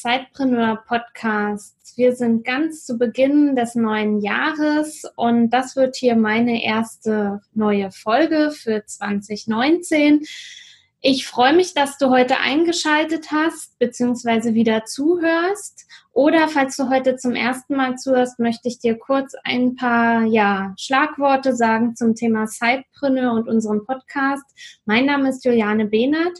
Zeitpreneur 0.00 0.82
Podcasts. 0.88 1.94
Wir 1.98 2.16
sind 2.16 2.42
ganz 2.42 2.86
zu 2.86 2.96
Beginn 2.96 3.54
des 3.54 3.74
neuen 3.74 4.22
Jahres 4.22 5.02
und 5.14 5.50
das 5.50 5.76
wird 5.76 5.94
hier 5.94 6.16
meine 6.16 6.64
erste 6.64 7.42
neue 7.52 7.90
Folge 7.90 8.50
für 8.50 8.82
2019. 8.86 10.24
Ich 11.02 11.26
freue 11.26 11.52
mich, 11.52 11.74
dass 11.74 11.98
du 11.98 12.08
heute 12.08 12.38
eingeschaltet 12.38 13.30
hast 13.30 13.78
bzw. 13.78 14.54
wieder 14.54 14.86
zuhörst. 14.86 15.86
Oder 16.14 16.48
falls 16.48 16.78
du 16.78 16.88
heute 16.88 17.16
zum 17.16 17.34
ersten 17.34 17.76
Mal 17.76 17.98
zuhörst, 17.98 18.38
möchte 18.38 18.68
ich 18.68 18.78
dir 18.78 18.98
kurz 18.98 19.34
ein 19.44 19.76
paar 19.76 20.24
ja, 20.24 20.72
Schlagworte 20.78 21.54
sagen 21.54 21.94
zum 21.94 22.14
Thema 22.14 22.46
Sidepreneur 22.46 23.32
und 23.34 23.48
unserem 23.48 23.84
Podcast. 23.84 24.46
Mein 24.86 25.04
Name 25.04 25.28
ist 25.28 25.44
Juliane 25.44 25.84
Behnert. 25.84 26.38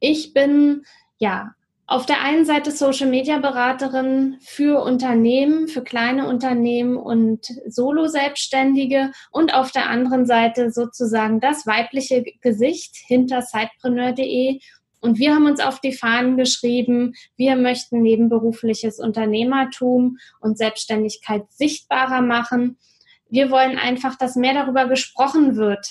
Ich 0.00 0.34
bin 0.34 0.82
ja 1.18 1.52
auf 1.88 2.04
der 2.04 2.20
einen 2.20 2.44
Seite 2.44 2.72
Social 2.72 3.08
Media 3.08 3.38
Beraterin 3.38 4.38
für 4.40 4.82
Unternehmen, 4.82 5.68
für 5.68 5.82
kleine 5.82 6.26
Unternehmen 6.26 6.96
und 6.96 7.46
Solo-Selbstständige 7.68 9.12
und 9.30 9.54
auf 9.54 9.70
der 9.70 9.88
anderen 9.88 10.26
Seite 10.26 10.72
sozusagen 10.72 11.38
das 11.38 11.64
weibliche 11.64 12.24
Gesicht 12.40 12.96
hinter 13.06 13.42
sidepreneur.de. 13.42 14.58
Und 15.00 15.18
wir 15.20 15.32
haben 15.32 15.46
uns 15.46 15.60
auf 15.60 15.80
die 15.80 15.92
Fahnen 15.92 16.36
geschrieben, 16.36 17.12
wir 17.36 17.54
möchten 17.54 18.02
nebenberufliches 18.02 18.98
Unternehmertum 18.98 20.18
und 20.40 20.58
Selbstständigkeit 20.58 21.44
sichtbarer 21.50 22.20
machen. 22.20 22.78
Wir 23.28 23.52
wollen 23.52 23.78
einfach, 23.78 24.16
dass 24.16 24.34
mehr 24.34 24.54
darüber 24.54 24.88
gesprochen 24.88 25.54
wird, 25.54 25.86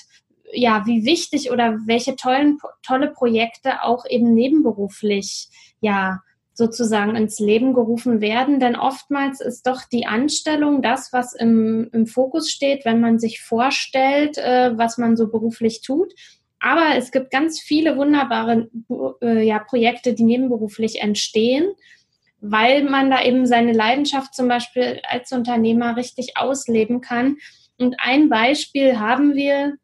ja, 0.52 0.84
wie 0.86 1.04
wichtig 1.04 1.50
oder 1.50 1.78
welche 1.86 2.16
tollen, 2.16 2.58
tolle 2.82 3.10
Projekte 3.10 3.82
auch 3.82 4.04
eben 4.08 4.34
nebenberuflich, 4.34 5.48
ja, 5.80 6.20
sozusagen 6.56 7.16
ins 7.16 7.38
Leben 7.38 7.74
gerufen 7.74 8.20
werden. 8.20 8.60
Denn 8.60 8.76
oftmals 8.76 9.40
ist 9.40 9.66
doch 9.66 9.82
die 9.84 10.06
Anstellung 10.06 10.80
das, 10.80 11.12
was 11.12 11.34
im, 11.34 11.90
im 11.92 12.06
Fokus 12.06 12.50
steht, 12.50 12.86
wenn 12.86 13.00
man 13.00 13.18
sich 13.18 13.42
vorstellt, 13.42 14.38
äh, 14.38 14.76
was 14.76 14.96
man 14.96 15.16
so 15.16 15.28
beruflich 15.28 15.82
tut. 15.82 16.14
Aber 16.58 16.96
es 16.96 17.10
gibt 17.10 17.30
ganz 17.30 17.60
viele 17.60 17.98
wunderbare 17.98 18.68
äh, 19.20 19.46
ja, 19.46 19.58
Projekte, 19.58 20.14
die 20.14 20.24
nebenberuflich 20.24 21.02
entstehen, 21.02 21.74
weil 22.40 22.84
man 22.84 23.10
da 23.10 23.22
eben 23.22 23.46
seine 23.46 23.72
Leidenschaft 23.72 24.34
zum 24.34 24.48
Beispiel 24.48 25.00
als 25.06 25.32
Unternehmer 25.32 25.96
richtig 25.96 26.38
ausleben 26.38 27.02
kann. 27.02 27.36
Und 27.78 27.96
ein 27.98 28.30
Beispiel 28.30 28.98
haben 28.98 29.34
wir 29.34 29.74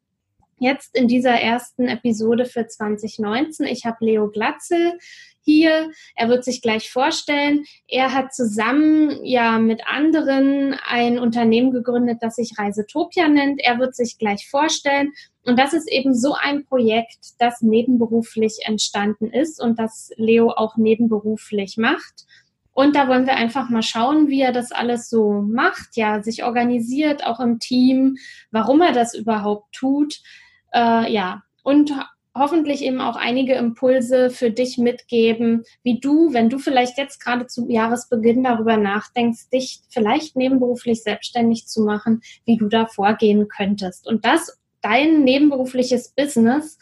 jetzt 0.59 0.97
in 0.97 1.09
dieser 1.09 1.33
ersten 1.33 1.89
Episode 1.89 2.47
für 2.47 2.67
2019. 2.67 3.67
Ich 3.67 3.85
habe 3.85 4.05
Leo 4.05 4.31
Glatzel 4.31 4.99
hier. 5.45 5.91
Er 6.17 6.29
wird 6.29 6.45
sich 6.45 6.63
gleich 6.63 6.91
vorstellen. 6.91 7.65
Er 7.89 8.13
hat 8.13 8.35
zusammen 8.35 9.25
ja 9.25 9.59
mit 9.59 9.87
anderen 9.87 10.77
ein 10.87 11.19
Unternehmen 11.19 11.71
gegründet, 11.71 12.19
das 12.21 12.37
sich 12.37 12.53
Reisetopia 12.59 13.29
nennt. 13.29 13.61
Er 13.63 13.79
wird 13.79 13.95
sich 13.95 14.19
gleich 14.19 14.49
vorstellen. 14.49 15.13
Und 15.45 15.59
das 15.59 15.73
ist 15.73 15.91
eben 15.91 16.15
so 16.15 16.35
ein 16.35 16.65
Projekt, 16.65 17.19
das 17.39 17.63
nebenberuflich 17.63 18.61
entstanden 18.65 19.31
ist 19.31 19.61
und 19.61 19.79
das 19.79 20.11
Leo 20.17 20.51
auch 20.51 20.77
nebenberuflich 20.77 21.77
macht. 21.77 22.27
Und 22.75 22.97
da 22.97 23.07
wollen 23.07 23.27
wir 23.27 23.35
einfach 23.35 23.69
mal 23.69 23.83
schauen, 23.83 24.29
wie 24.29 24.41
er 24.41 24.53
das 24.53 24.73
alles 24.73 25.11
so 25.11 25.43
macht, 25.43 25.97
ja, 25.97 26.23
sich 26.23 26.43
organisiert, 26.45 27.27
auch 27.27 27.39
im 27.39 27.59
Team, 27.59 28.17
warum 28.51 28.81
er 28.81 28.93
das 28.93 29.15
überhaupt 29.15 29.75
tut 29.75 30.23
äh, 30.73 31.13
ja, 31.13 31.43
und 31.63 31.93
hoffentlich 32.35 32.83
eben 32.83 33.01
auch 33.01 33.17
einige 33.17 33.55
Impulse 33.55 34.31
für 34.31 34.51
dich 34.51 34.79
mitgeben, 34.79 35.65
wie 35.83 36.01
du, 36.01 36.33
wenn 36.33 36.49
du 36.49 36.59
vielleicht 36.59 36.97
jetzt 36.99 37.21
gerade 37.21 37.47
zu 37.47 37.69
Jahresbeginn 37.69 38.45
darüber 38.45 38.77
nachdenkst, 38.77 39.51
dich 39.51 39.81
vielleicht 39.91 40.37
nebenberuflich 40.37 41.03
selbstständig 41.03 41.67
zu 41.67 41.83
machen, 41.83 42.23
wie 42.45 42.57
du 42.57 42.69
da 42.69 42.87
vorgehen 42.87 43.49
könntest. 43.49 44.07
Und 44.07 44.25
dass 44.25 44.59
dein 44.81 45.25
nebenberufliches 45.25 46.11
Business 46.11 46.79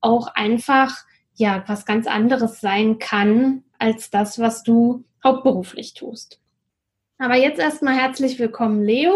auch 0.00 0.28
einfach 0.28 0.96
ja 1.34 1.64
was 1.66 1.86
ganz 1.86 2.06
anderes 2.06 2.60
sein 2.60 2.98
kann 2.98 3.64
als 3.78 4.10
das, 4.10 4.38
was 4.38 4.62
du 4.62 5.04
hauptberuflich 5.24 5.94
tust. 5.94 6.40
Aber 7.18 7.36
jetzt 7.36 7.58
erstmal 7.58 7.94
herzlich 7.94 8.38
willkommen, 8.38 8.82
Leo. 8.82 9.12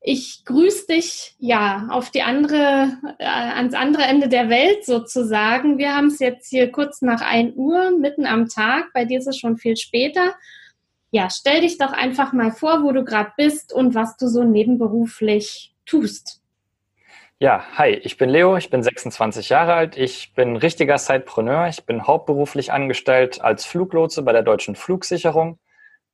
Ich 0.00 0.44
grüße 0.44 0.86
dich 0.86 1.34
ja 1.38 1.88
auf 1.90 2.10
die 2.10 2.22
andere, 2.22 2.96
äh, 3.18 3.24
ans 3.24 3.74
andere 3.74 4.04
Ende 4.04 4.28
der 4.28 4.48
Welt 4.48 4.84
sozusagen. 4.84 5.78
Wir 5.78 5.96
haben 5.96 6.06
es 6.08 6.20
jetzt 6.20 6.48
hier 6.48 6.70
kurz 6.70 7.02
nach 7.02 7.22
1 7.22 7.56
Uhr, 7.56 7.90
mitten 7.90 8.26
am 8.26 8.48
Tag. 8.48 8.92
Bei 8.94 9.04
dir 9.04 9.18
ist 9.18 9.26
es 9.26 9.38
schon 9.38 9.56
viel 9.56 9.76
später. 9.76 10.34
Ja, 11.10 11.28
stell 11.30 11.62
dich 11.62 11.78
doch 11.78 11.92
einfach 11.92 12.32
mal 12.32 12.52
vor, 12.52 12.82
wo 12.84 12.92
du 12.92 13.04
gerade 13.04 13.32
bist 13.36 13.72
und 13.72 13.94
was 13.94 14.16
du 14.16 14.28
so 14.28 14.44
nebenberuflich 14.44 15.74
tust. 15.86 16.40
Ja, 17.38 17.64
hi, 17.76 17.90
ich 17.90 18.16
bin 18.16 18.30
Leo, 18.30 18.56
ich 18.56 18.70
bin 18.70 18.82
26 18.82 19.50
Jahre 19.50 19.74
alt, 19.74 19.98
ich 19.98 20.32
bin 20.34 20.56
richtiger 20.56 20.96
Sidepreneur, 20.96 21.68
ich 21.68 21.84
bin 21.84 22.06
hauptberuflich 22.06 22.72
angestellt 22.72 23.42
als 23.42 23.66
Fluglotse 23.66 24.22
bei 24.22 24.32
der 24.32 24.42
Deutschen 24.42 24.74
Flugsicherung 24.74 25.58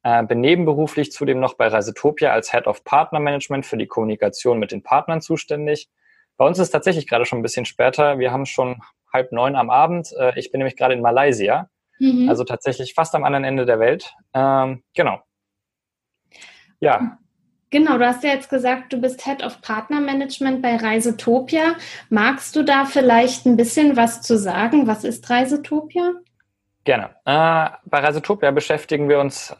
äh, 0.02 0.22
bin 0.24 0.40
nebenberuflich 0.40 1.12
zudem 1.12 1.40
noch 1.40 1.54
bei 1.54 1.68
Reisetopia 1.68 2.32
als 2.32 2.52
Head 2.52 2.66
of 2.66 2.84
Partner 2.84 3.20
Management 3.20 3.66
für 3.66 3.76
die 3.76 3.86
Kommunikation 3.86 4.58
mit 4.58 4.72
den 4.72 4.82
Partnern 4.82 5.20
zuständig. 5.20 5.88
Bei 6.36 6.46
uns 6.46 6.58
ist 6.58 6.70
tatsächlich 6.70 7.06
gerade 7.06 7.24
schon 7.24 7.38
ein 7.38 7.42
bisschen 7.42 7.64
später. 7.64 8.18
Wir 8.18 8.32
haben 8.32 8.46
schon 8.46 8.82
halb 9.12 9.32
neun 9.32 9.54
am 9.54 9.70
Abend. 9.70 10.12
Äh, 10.18 10.38
ich 10.38 10.50
bin 10.50 10.58
nämlich 10.58 10.76
gerade 10.76 10.94
in 10.94 11.02
Malaysia, 11.02 11.68
mhm. 11.98 12.28
also 12.28 12.44
tatsächlich 12.44 12.94
fast 12.94 13.14
am 13.14 13.24
anderen 13.24 13.44
Ende 13.44 13.66
der 13.66 13.78
Welt. 13.78 14.14
Ähm, 14.34 14.82
genau. 14.94 15.20
Ja. 16.80 17.19
Genau, 17.70 17.96
du 17.96 18.06
hast 18.06 18.22
ja 18.22 18.30
jetzt 18.30 18.50
gesagt, 18.50 18.92
du 18.92 19.00
bist 19.00 19.24
Head 19.24 19.42
of 19.42 19.62
Partner 19.62 20.00
Management 20.00 20.60
bei 20.60 20.76
Reisetopia. 20.76 21.76
Magst 22.10 22.54
du 22.54 22.64
da 22.64 22.84
vielleicht 22.84 23.46
ein 23.46 23.56
bisschen 23.56 23.96
was 23.96 24.20
zu 24.20 24.36
sagen? 24.36 24.86
Was 24.86 25.04
ist 25.04 25.30
Reisetopia? 25.30 26.12
Gerne. 26.84 27.10
Äh, 27.24 27.70
bei 27.86 28.00
Reisetopia 28.00 28.50
beschäftigen 28.50 29.08
wir 29.08 29.20
uns 29.20 29.56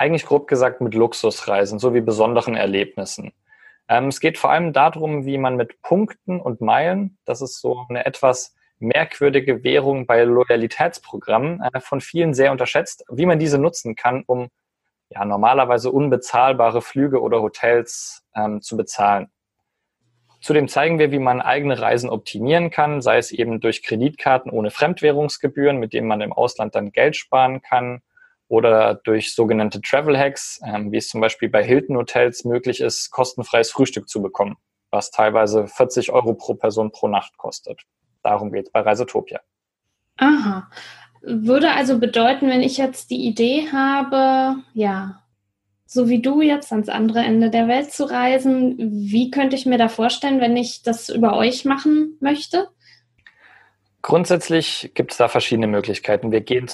eigentlich 0.00 0.24
grob 0.24 0.48
gesagt 0.48 0.80
mit 0.80 0.94
Luxusreisen 0.94 1.78
sowie 1.78 2.00
besonderen 2.00 2.56
Erlebnissen. 2.56 3.32
Ähm, 3.86 4.06
es 4.06 4.20
geht 4.20 4.38
vor 4.38 4.50
allem 4.50 4.72
darum, 4.72 5.26
wie 5.26 5.36
man 5.36 5.56
mit 5.56 5.82
Punkten 5.82 6.40
und 6.40 6.62
Meilen, 6.62 7.18
das 7.26 7.42
ist 7.42 7.60
so 7.60 7.84
eine 7.88 8.06
etwas 8.06 8.54
merkwürdige 8.78 9.62
Währung 9.62 10.06
bei 10.06 10.24
Loyalitätsprogrammen, 10.24 11.60
äh, 11.60 11.80
von 11.80 12.00
vielen 12.00 12.32
sehr 12.32 12.50
unterschätzt, 12.50 13.04
wie 13.10 13.26
man 13.26 13.38
diese 13.38 13.58
nutzen 13.58 13.94
kann, 13.94 14.24
um 14.26 14.48
ja, 15.10 15.26
normalerweise 15.26 15.90
unbezahlbare 15.90 16.80
Flüge 16.80 17.20
oder 17.20 17.42
Hotels 17.42 18.24
ähm, 18.34 18.62
zu 18.62 18.78
bezahlen. 18.78 19.28
Zudem 20.40 20.68
zeigen 20.68 20.98
wir, 20.98 21.12
wie 21.12 21.18
man 21.18 21.42
eigene 21.42 21.78
Reisen 21.78 22.08
optimieren 22.08 22.70
kann, 22.70 23.02
sei 23.02 23.18
es 23.18 23.32
eben 23.32 23.60
durch 23.60 23.82
Kreditkarten 23.82 24.50
ohne 24.50 24.70
Fremdwährungsgebühren, 24.70 25.76
mit 25.76 25.92
denen 25.92 26.08
man 26.08 26.22
im 26.22 26.32
Ausland 26.32 26.74
dann 26.74 26.90
Geld 26.90 27.16
sparen 27.16 27.60
kann, 27.60 28.00
oder 28.50 28.96
durch 29.04 29.32
sogenannte 29.32 29.80
Travel 29.80 30.18
Hacks, 30.18 30.60
ähm, 30.66 30.90
wie 30.90 30.96
es 30.96 31.08
zum 31.08 31.20
Beispiel 31.20 31.48
bei 31.48 31.62
Hilton 31.62 31.96
Hotels 31.96 32.44
möglich 32.44 32.80
ist, 32.80 33.10
kostenfreies 33.12 33.70
Frühstück 33.70 34.08
zu 34.08 34.20
bekommen, 34.20 34.56
was 34.90 35.12
teilweise 35.12 35.68
40 35.68 36.10
Euro 36.10 36.34
pro 36.34 36.54
Person 36.54 36.90
pro 36.90 37.06
Nacht 37.06 37.38
kostet. 37.38 37.82
Darum 38.24 38.50
geht 38.50 38.66
es 38.66 38.72
bei 38.72 38.80
Reisetopia. 38.80 39.40
Aha. 40.16 40.68
Würde 41.22 41.70
also 41.70 42.00
bedeuten, 42.00 42.48
wenn 42.48 42.60
ich 42.60 42.76
jetzt 42.76 43.10
die 43.10 43.24
Idee 43.24 43.68
habe, 43.72 44.60
ja, 44.74 45.22
so 45.86 46.08
wie 46.08 46.20
du 46.20 46.42
jetzt 46.42 46.72
ans 46.72 46.88
andere 46.88 47.20
Ende 47.20 47.50
der 47.50 47.68
Welt 47.68 47.92
zu 47.92 48.04
reisen, 48.04 48.76
wie 48.78 49.30
könnte 49.30 49.54
ich 49.54 49.64
mir 49.64 49.78
da 49.78 49.88
vorstellen, 49.88 50.40
wenn 50.40 50.56
ich 50.56 50.82
das 50.82 51.08
über 51.08 51.36
euch 51.36 51.64
machen 51.64 52.16
möchte? 52.20 52.68
Grundsätzlich 54.02 54.90
gibt 54.94 55.12
es 55.12 55.18
da 55.18 55.28
verschiedene 55.28 55.68
Möglichkeiten. 55.68 56.32
Wir 56.32 56.40
gehen 56.40 56.68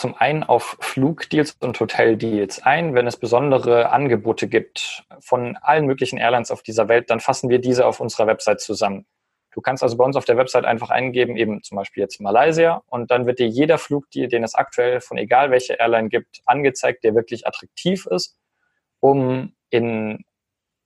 zum 0.00 0.16
einen 0.16 0.42
auf 0.42 0.78
Flugdeals 0.80 1.56
und 1.60 1.78
Hoteldeals 1.78 2.62
ein. 2.62 2.94
Wenn 2.94 3.06
es 3.06 3.18
besondere 3.18 3.90
Angebote 3.90 4.48
gibt 4.48 5.04
von 5.20 5.56
allen 5.60 5.84
möglichen 5.84 6.16
Airlines 6.16 6.50
auf 6.50 6.62
dieser 6.62 6.88
Welt, 6.88 7.10
dann 7.10 7.20
fassen 7.20 7.50
wir 7.50 7.58
diese 7.58 7.84
auf 7.86 8.00
unserer 8.00 8.26
Website 8.26 8.60
zusammen. 8.60 9.04
Du 9.52 9.60
kannst 9.60 9.82
also 9.82 9.96
bei 9.96 10.04
uns 10.04 10.16
auf 10.16 10.24
der 10.24 10.38
Website 10.38 10.64
einfach 10.64 10.90
eingeben, 10.90 11.36
eben 11.36 11.62
zum 11.62 11.76
Beispiel 11.76 12.02
jetzt 12.02 12.20
Malaysia, 12.20 12.82
und 12.86 13.10
dann 13.10 13.26
wird 13.26 13.40
dir 13.40 13.48
jeder 13.48 13.78
Flugdeal, 13.78 14.28
den 14.28 14.42
es 14.42 14.54
aktuell 14.54 15.00
von 15.00 15.18
egal 15.18 15.50
welcher 15.50 15.78
Airline 15.78 16.08
gibt, 16.08 16.40
angezeigt, 16.46 17.04
der 17.04 17.14
wirklich 17.14 17.46
attraktiv 17.46 18.06
ist, 18.06 18.38
um 19.00 19.52
in 19.68 20.24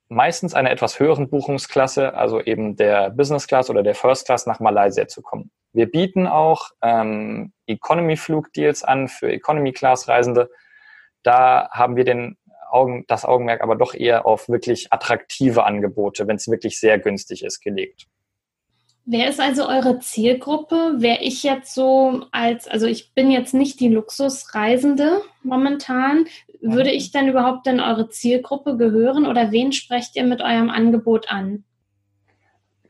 meistens 0.09 0.53
einer 0.53 0.71
etwas 0.71 0.99
höheren 0.99 1.29
Buchungsklasse, 1.29 2.15
also 2.15 2.41
eben 2.41 2.75
der 2.75 3.11
Business 3.11 3.47
Class 3.47 3.69
oder 3.69 3.83
der 3.83 3.95
First 3.95 4.25
Class 4.25 4.45
nach 4.45 4.59
Malaysia 4.59 5.07
zu 5.07 5.21
kommen. 5.21 5.51
Wir 5.75 5.91
bieten 5.91 6.25
auch 6.25 6.69
ähm, 6.81 7.51
Economy-Flugdeals 7.67 8.83
an 8.83 9.09
für 9.09 9.29
Economy-Class-Reisende. 9.29 10.49
Da 11.21 11.69
haben 11.71 11.97
wir 11.97 12.05
den 12.05 12.37
Augen, 12.71 13.03
das 13.07 13.25
Augenmerk 13.25 13.61
aber 13.61 13.75
doch 13.75 13.93
eher 13.93 14.25
auf 14.25 14.47
wirklich 14.47 14.93
attraktive 14.93 15.65
Angebote, 15.65 16.27
wenn 16.27 16.37
es 16.37 16.47
wirklich 16.47 16.79
sehr 16.79 16.97
günstig 16.97 17.43
ist, 17.43 17.59
gelegt. 17.59 18.07
Wer 19.03 19.29
ist 19.29 19.41
also 19.41 19.67
eure 19.67 19.99
Zielgruppe? 19.99 20.95
Wäre 20.97 21.21
ich 21.21 21.43
jetzt 21.43 21.75
so 21.75 22.25
als, 22.31 22.67
also 22.69 22.87
ich 22.87 23.13
bin 23.13 23.29
jetzt 23.29 23.53
nicht 23.53 23.79
die 23.81 23.89
Luxusreisende 23.89 25.21
momentan, 25.43 26.25
würde 26.61 26.89
ich 26.89 27.11
dann 27.11 27.27
überhaupt 27.27 27.67
in 27.67 27.81
eure 27.81 28.09
Zielgruppe 28.09 28.77
gehören 28.77 29.27
oder 29.27 29.51
wen 29.51 29.73
sprecht 29.73 30.15
ihr 30.15 30.23
mit 30.23 30.41
eurem 30.41 30.69
Angebot 30.69 31.29
an? 31.29 31.65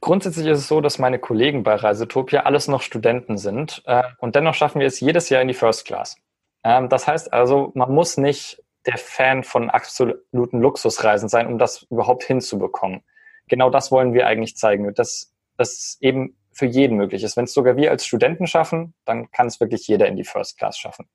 Grundsätzlich 0.01 0.47
ist 0.47 0.59
es 0.59 0.68
so, 0.68 0.81
dass 0.81 1.00
meine 1.00 1.19
Kollegen 1.19 1.63
bei 1.63 1.75
Reisetopia 1.75 2.42
alles 2.42 2.68
noch 2.68 2.81
Studenten 2.81 3.38
sind 3.38 3.83
äh, 3.86 4.03
und 4.19 4.36
dennoch 4.36 4.53
schaffen 4.53 4.80
wir 4.80 4.88
es 4.88 5.00
jedes 5.00 5.30
Jahr 5.30 5.42
in 5.42 5.47
die 5.47 5.53
First 5.53 5.86
Class. 5.86 6.18
Ähm, 6.63 6.89
das 6.89 7.07
heißt 7.07 7.33
also, 7.33 7.71
man 7.75 7.92
muss 7.92 8.18
nicht 8.18 8.63
der 8.86 8.97
Fan 8.97 9.44
von 9.44 9.69
absoluten 9.69 10.62
Luxusreisen 10.62 11.30
sein, 11.30 11.47
um 11.47 11.57
das 11.57 11.83
überhaupt 11.89 12.24
hinzubekommen. 12.24 13.03
Genau 13.47 13.69
das 13.69 13.92
wollen 13.92 14.13
wir 14.13 14.27
eigentlich 14.27 14.56
zeigen, 14.57 14.94
dass 14.94 15.33
das 15.57 15.97
eben 16.01 16.38
für 16.51 16.65
jeden 16.65 16.97
möglich 16.97 17.24
ist. 17.24 17.38
Wenn 17.38 17.45
es 17.45 17.53
sogar 17.53 17.75
wir 17.75 17.92
als 17.92 18.06
Studenten 18.06 18.47
schaffen, 18.47 18.94
dann 19.06 19.30
kann 19.31 19.47
es 19.47 19.59
wirklich 19.59 19.88
jeder 19.88 20.07
in 20.07 20.15
die 20.15 20.24
First 20.24 20.57
Class 20.57 20.77
schaffen. 20.77 21.07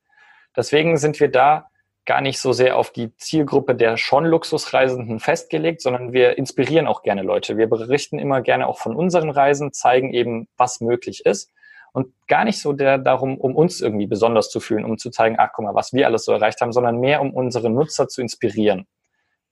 Deswegen 0.56 0.96
sind 0.96 1.18
wir 1.20 1.30
da 1.30 1.69
gar 2.06 2.20
nicht 2.20 2.40
so 2.40 2.52
sehr 2.52 2.76
auf 2.76 2.90
die 2.92 3.14
Zielgruppe 3.16 3.74
der 3.74 3.96
schon 3.96 4.24
Luxusreisenden 4.24 5.20
festgelegt, 5.20 5.82
sondern 5.82 6.12
wir 6.12 6.38
inspirieren 6.38 6.86
auch 6.86 7.02
gerne 7.02 7.22
Leute. 7.22 7.56
Wir 7.56 7.68
berichten 7.68 8.18
immer 8.18 8.40
gerne 8.40 8.66
auch 8.66 8.78
von 8.78 8.96
unseren 8.96 9.30
Reisen, 9.30 9.72
zeigen 9.72 10.12
eben, 10.12 10.48
was 10.56 10.80
möglich 10.80 11.24
ist 11.24 11.52
und 11.92 12.12
gar 12.28 12.44
nicht 12.44 12.60
so 12.60 12.72
der 12.72 12.98
darum, 12.98 13.36
um 13.38 13.54
uns 13.56 13.80
irgendwie 13.80 14.06
besonders 14.06 14.50
zu 14.50 14.60
fühlen, 14.60 14.84
um 14.84 14.98
zu 14.98 15.10
zeigen, 15.10 15.36
ach 15.38 15.50
guck 15.52 15.64
mal, 15.64 15.74
was 15.74 15.92
wir 15.92 16.06
alles 16.06 16.24
so 16.24 16.32
erreicht 16.32 16.60
haben, 16.60 16.72
sondern 16.72 16.98
mehr 16.98 17.20
um 17.20 17.32
unsere 17.32 17.70
Nutzer 17.70 18.08
zu 18.08 18.20
inspirieren. 18.20 18.86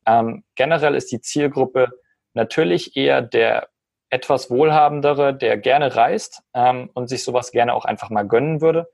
Ähm, 0.06 0.44
generell 0.54 0.94
ist 0.94 1.10
die 1.12 1.20
Zielgruppe 1.20 1.88
natürlich 2.34 2.96
eher 2.96 3.22
der 3.22 3.68
etwas 4.10 4.50
wohlhabendere, 4.50 5.34
der 5.34 5.58
gerne 5.58 5.94
reist 5.94 6.42
ähm, 6.54 6.90
und 6.94 7.08
sich 7.08 7.24
sowas 7.24 7.50
gerne 7.50 7.74
auch 7.74 7.84
einfach 7.84 8.10
mal 8.10 8.26
gönnen 8.26 8.60
würde. 8.60 8.88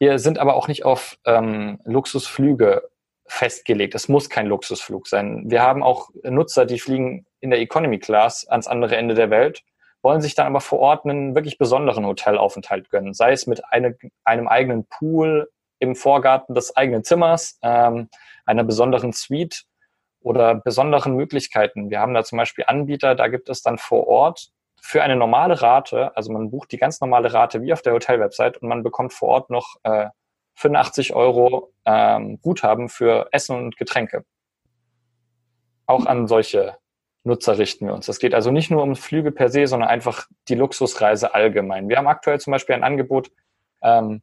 Wir 0.00 0.18
sind 0.18 0.38
aber 0.38 0.54
auch 0.56 0.66
nicht 0.66 0.86
auf 0.86 1.18
ähm, 1.26 1.78
Luxusflüge 1.84 2.88
festgelegt. 3.26 3.94
Es 3.94 4.08
muss 4.08 4.30
kein 4.30 4.46
Luxusflug 4.46 5.06
sein. 5.06 5.44
Wir 5.50 5.62
haben 5.62 5.82
auch 5.82 6.08
Nutzer, 6.22 6.64
die 6.64 6.78
fliegen 6.78 7.26
in 7.40 7.50
der 7.50 7.60
Economy 7.60 7.98
Class 7.98 8.48
ans 8.48 8.66
andere 8.66 8.96
Ende 8.96 9.14
der 9.14 9.28
Welt, 9.28 9.62
wollen 10.02 10.22
sich 10.22 10.34
dann 10.34 10.46
aber 10.46 10.62
vor 10.62 10.78
Ort 10.78 11.04
einen 11.04 11.34
wirklich 11.34 11.58
besonderen 11.58 12.06
Hotelaufenthalt 12.06 12.88
gönnen, 12.88 13.12
sei 13.12 13.32
es 13.32 13.46
mit 13.46 13.62
eine, 13.70 13.94
einem 14.24 14.48
eigenen 14.48 14.86
Pool 14.86 15.50
im 15.80 15.94
Vorgarten 15.94 16.54
des 16.54 16.74
eigenen 16.74 17.04
Zimmers, 17.04 17.58
ähm, 17.62 18.08
einer 18.46 18.64
besonderen 18.64 19.12
Suite 19.12 19.64
oder 20.22 20.54
besonderen 20.54 21.14
Möglichkeiten. 21.14 21.90
Wir 21.90 22.00
haben 22.00 22.14
da 22.14 22.24
zum 22.24 22.38
Beispiel 22.38 22.64
Anbieter, 22.66 23.14
da 23.14 23.28
gibt 23.28 23.50
es 23.50 23.60
dann 23.60 23.76
vor 23.76 24.06
Ort 24.08 24.48
für 24.80 25.02
eine 25.02 25.16
normale 25.16 25.60
Rate, 25.60 26.16
also 26.16 26.32
man 26.32 26.50
bucht 26.50 26.72
die 26.72 26.78
ganz 26.78 27.00
normale 27.00 27.32
Rate 27.32 27.62
wie 27.62 27.72
auf 27.72 27.82
der 27.82 27.92
Hotelwebsite 27.92 28.58
und 28.60 28.68
man 28.68 28.82
bekommt 28.82 29.12
vor 29.12 29.28
Ort 29.28 29.50
noch 29.50 29.76
äh, 29.84 30.08
85 30.54 31.14
Euro 31.14 31.72
ähm, 31.84 32.40
Guthaben 32.42 32.88
für 32.88 33.28
Essen 33.32 33.56
und 33.56 33.76
Getränke. 33.76 34.24
Auch 35.86 36.06
an 36.06 36.26
solche 36.26 36.76
Nutzer 37.24 37.58
richten 37.58 37.86
wir 37.86 37.94
uns. 37.94 38.06
Das 38.06 38.18
geht 38.18 38.34
also 38.34 38.50
nicht 38.50 38.70
nur 38.70 38.82
um 38.82 38.96
Flüge 38.96 39.32
per 39.32 39.50
se, 39.50 39.66
sondern 39.66 39.88
einfach 39.88 40.26
die 40.48 40.54
Luxusreise 40.54 41.34
allgemein. 41.34 41.88
Wir 41.88 41.98
haben 41.98 42.06
aktuell 42.06 42.40
zum 42.40 42.52
Beispiel 42.52 42.74
ein 42.74 42.84
Angebot 42.84 43.30
ähm, 43.82 44.22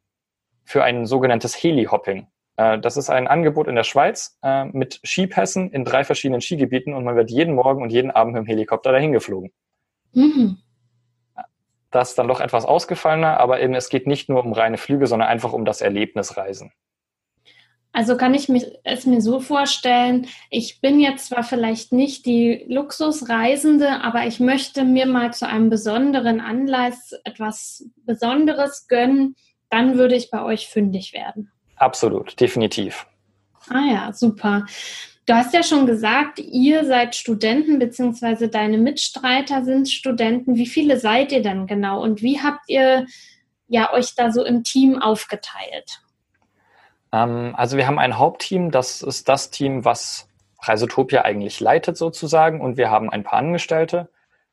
für 0.64 0.82
ein 0.82 1.06
sogenanntes 1.06 1.54
Heli-Hopping. 1.54 2.26
Äh, 2.56 2.78
das 2.80 2.96
ist 2.96 3.08
ein 3.08 3.28
Angebot 3.28 3.68
in 3.68 3.76
der 3.76 3.84
Schweiz 3.84 4.38
äh, 4.42 4.64
mit 4.66 5.00
Skipässen 5.04 5.70
in 5.70 5.84
drei 5.84 6.04
verschiedenen 6.04 6.40
Skigebieten 6.40 6.92
und 6.92 7.04
man 7.04 7.16
wird 7.16 7.30
jeden 7.30 7.54
Morgen 7.54 7.82
und 7.82 7.90
jeden 7.90 8.10
Abend 8.10 8.34
mit 8.34 8.44
dem 8.44 8.46
Helikopter 8.46 8.92
dahin 8.92 9.12
geflogen. 9.12 9.52
Mhm. 10.12 10.58
Das 11.90 12.10
ist 12.10 12.18
dann 12.18 12.28
doch 12.28 12.40
etwas 12.40 12.66
ausgefallener, 12.66 13.40
aber 13.40 13.60
eben 13.60 13.74
es 13.74 13.88
geht 13.88 14.06
nicht 14.06 14.28
nur 14.28 14.44
um 14.44 14.52
reine 14.52 14.76
Flüge, 14.76 15.06
sondern 15.06 15.28
einfach 15.28 15.52
um 15.52 15.64
das 15.64 15.80
Erlebnisreisen. 15.80 16.72
Also 17.92 18.16
kann 18.16 18.34
ich 18.34 18.48
mich, 18.48 18.66
es 18.84 19.06
mir 19.06 19.22
so 19.22 19.40
vorstellen, 19.40 20.28
ich 20.50 20.80
bin 20.80 21.00
jetzt 21.00 21.28
zwar 21.28 21.42
vielleicht 21.42 21.92
nicht 21.92 22.26
die 22.26 22.64
Luxusreisende, 22.68 24.02
aber 24.02 24.26
ich 24.26 24.38
möchte 24.38 24.84
mir 24.84 25.06
mal 25.06 25.32
zu 25.32 25.48
einem 25.48 25.70
besonderen 25.70 26.40
Anlass 26.40 27.12
etwas 27.24 27.86
Besonderes 28.04 28.86
gönnen, 28.88 29.36
dann 29.70 29.96
würde 29.96 30.14
ich 30.14 30.30
bei 30.30 30.44
euch 30.44 30.68
fündig 30.68 31.14
werden. 31.14 31.50
Absolut, 31.76 32.38
definitiv. 32.40 33.06
Ah 33.68 33.84
ja, 33.90 34.12
super. 34.12 34.66
Du 35.28 35.34
hast 35.34 35.52
ja 35.52 35.62
schon 35.62 35.84
gesagt, 35.84 36.38
ihr 36.38 36.86
seid 36.86 37.14
Studenten, 37.14 37.78
beziehungsweise 37.78 38.48
deine 38.48 38.78
Mitstreiter 38.78 39.62
sind 39.62 39.90
Studenten. 39.90 40.54
Wie 40.54 40.66
viele 40.66 40.98
seid 40.98 41.32
ihr 41.32 41.42
denn 41.42 41.66
genau 41.66 42.02
und 42.02 42.22
wie 42.22 42.40
habt 42.40 42.62
ihr 42.66 43.04
ja 43.66 43.92
euch 43.92 44.14
da 44.14 44.32
so 44.32 44.42
im 44.42 44.64
Team 44.64 44.98
aufgeteilt? 45.02 46.00
Ähm, 47.12 47.52
also 47.58 47.76
wir 47.76 47.86
haben 47.86 47.98
ein 47.98 48.16
Hauptteam, 48.16 48.70
das 48.70 49.02
ist 49.02 49.28
das 49.28 49.50
Team, 49.50 49.84
was 49.84 50.30
Reisetopia 50.62 51.26
eigentlich 51.26 51.60
leitet 51.60 51.98
sozusagen 51.98 52.62
und 52.62 52.78
wir 52.78 52.90
haben 52.90 53.10
ein 53.10 53.22
paar 53.22 53.38
Angestellte. 53.38 54.08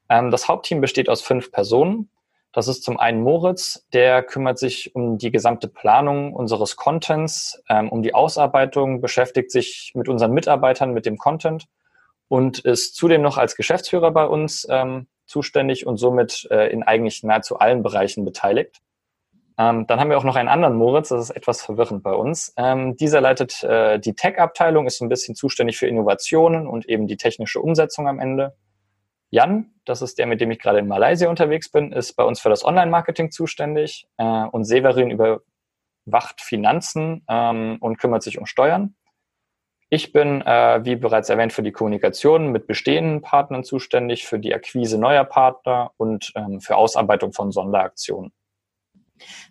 Ähm, 0.09 0.29
das 0.29 0.49
Hauptteam 0.49 0.81
besteht 0.81 1.07
aus 1.07 1.21
fünf 1.21 1.53
Personen. 1.53 2.09
Das 2.55 2.69
ist 2.69 2.85
zum 2.85 2.97
einen 2.97 3.21
Moritz, 3.21 3.85
der 3.91 4.23
kümmert 4.23 4.57
sich 4.57 4.95
um 4.95 5.17
die 5.17 5.29
gesamte 5.29 5.67
Planung 5.67 6.33
unseres 6.33 6.77
Contents, 6.77 7.61
ähm, 7.67 7.89
um 7.89 8.01
die 8.01 8.13
Ausarbeitung, 8.13 9.01
beschäftigt 9.01 9.51
sich 9.51 9.91
mit 9.93 10.07
unseren 10.07 10.31
Mitarbeitern, 10.31 10.93
mit 10.93 11.05
dem 11.05 11.17
Content 11.17 11.65
und 12.29 12.59
ist 12.59 12.95
zudem 12.95 13.21
noch 13.21 13.37
als 13.37 13.57
Geschäftsführer 13.57 14.09
bei 14.11 14.25
uns 14.25 14.65
ähm, 14.69 15.07
zuständig 15.25 15.85
und 15.85 15.97
somit 15.97 16.47
äh, 16.49 16.71
in 16.71 16.83
eigentlich 16.83 17.23
nahezu 17.23 17.59
allen 17.59 17.83
Bereichen 17.83 18.23
beteiligt. 18.23 18.77
Ähm, 19.57 19.85
dann 19.87 19.99
haben 19.99 20.09
wir 20.09 20.17
auch 20.17 20.23
noch 20.23 20.37
einen 20.37 20.47
anderen 20.47 20.77
Moritz, 20.77 21.09
das 21.09 21.29
ist 21.29 21.35
etwas 21.35 21.61
verwirrend 21.61 22.03
bei 22.03 22.13
uns. 22.13 22.53
Ähm, 22.55 22.95
dieser 22.95 23.19
leitet 23.19 23.65
äh, 23.65 23.99
die 23.99 24.13
Tech-Abteilung, 24.13 24.87
ist 24.87 25.01
ein 25.01 25.09
bisschen 25.09 25.35
zuständig 25.35 25.77
für 25.77 25.87
Innovationen 25.87 26.67
und 26.67 26.87
eben 26.87 27.05
die 27.05 27.17
technische 27.17 27.59
Umsetzung 27.59 28.07
am 28.07 28.19
Ende. 28.19 28.55
Jan, 29.29 29.73
das 29.85 30.01
ist 30.01 30.17
der, 30.17 30.27
mit 30.27 30.41
dem 30.41 30.51
ich 30.51 30.59
gerade 30.59 30.79
in 30.79 30.87
Malaysia 30.87 31.29
unterwegs 31.29 31.69
bin, 31.69 31.91
ist 31.91 32.13
bei 32.13 32.23
uns 32.23 32.39
für 32.39 32.49
das 32.49 32.63
Online-Marketing 32.63 33.31
zuständig 33.31 34.07
äh, 34.17 34.45
und 34.45 34.65
Severin 34.65 35.11
überwacht 35.11 36.41
Finanzen 36.41 37.23
ähm, 37.27 37.77
und 37.79 37.97
kümmert 37.97 38.23
sich 38.23 38.37
um 38.37 38.45
Steuern. 38.45 38.95
Ich 39.89 40.11
bin, 40.11 40.41
äh, 40.41 40.83
wie 40.83 40.95
bereits 40.95 41.29
erwähnt, 41.29 41.53
für 41.53 41.63
die 41.63 41.71
Kommunikation 41.71 42.51
mit 42.51 42.65
bestehenden 42.65 43.21
Partnern 43.21 43.63
zuständig, 43.63 44.25
für 44.25 44.39
die 44.39 44.53
Akquise 44.53 44.97
neuer 44.97 45.23
Partner 45.23 45.91
und 45.97 46.31
ähm, 46.35 46.59
für 46.59 46.75
Ausarbeitung 46.75 47.33
von 47.33 47.51
Sonderaktionen. 47.51 48.31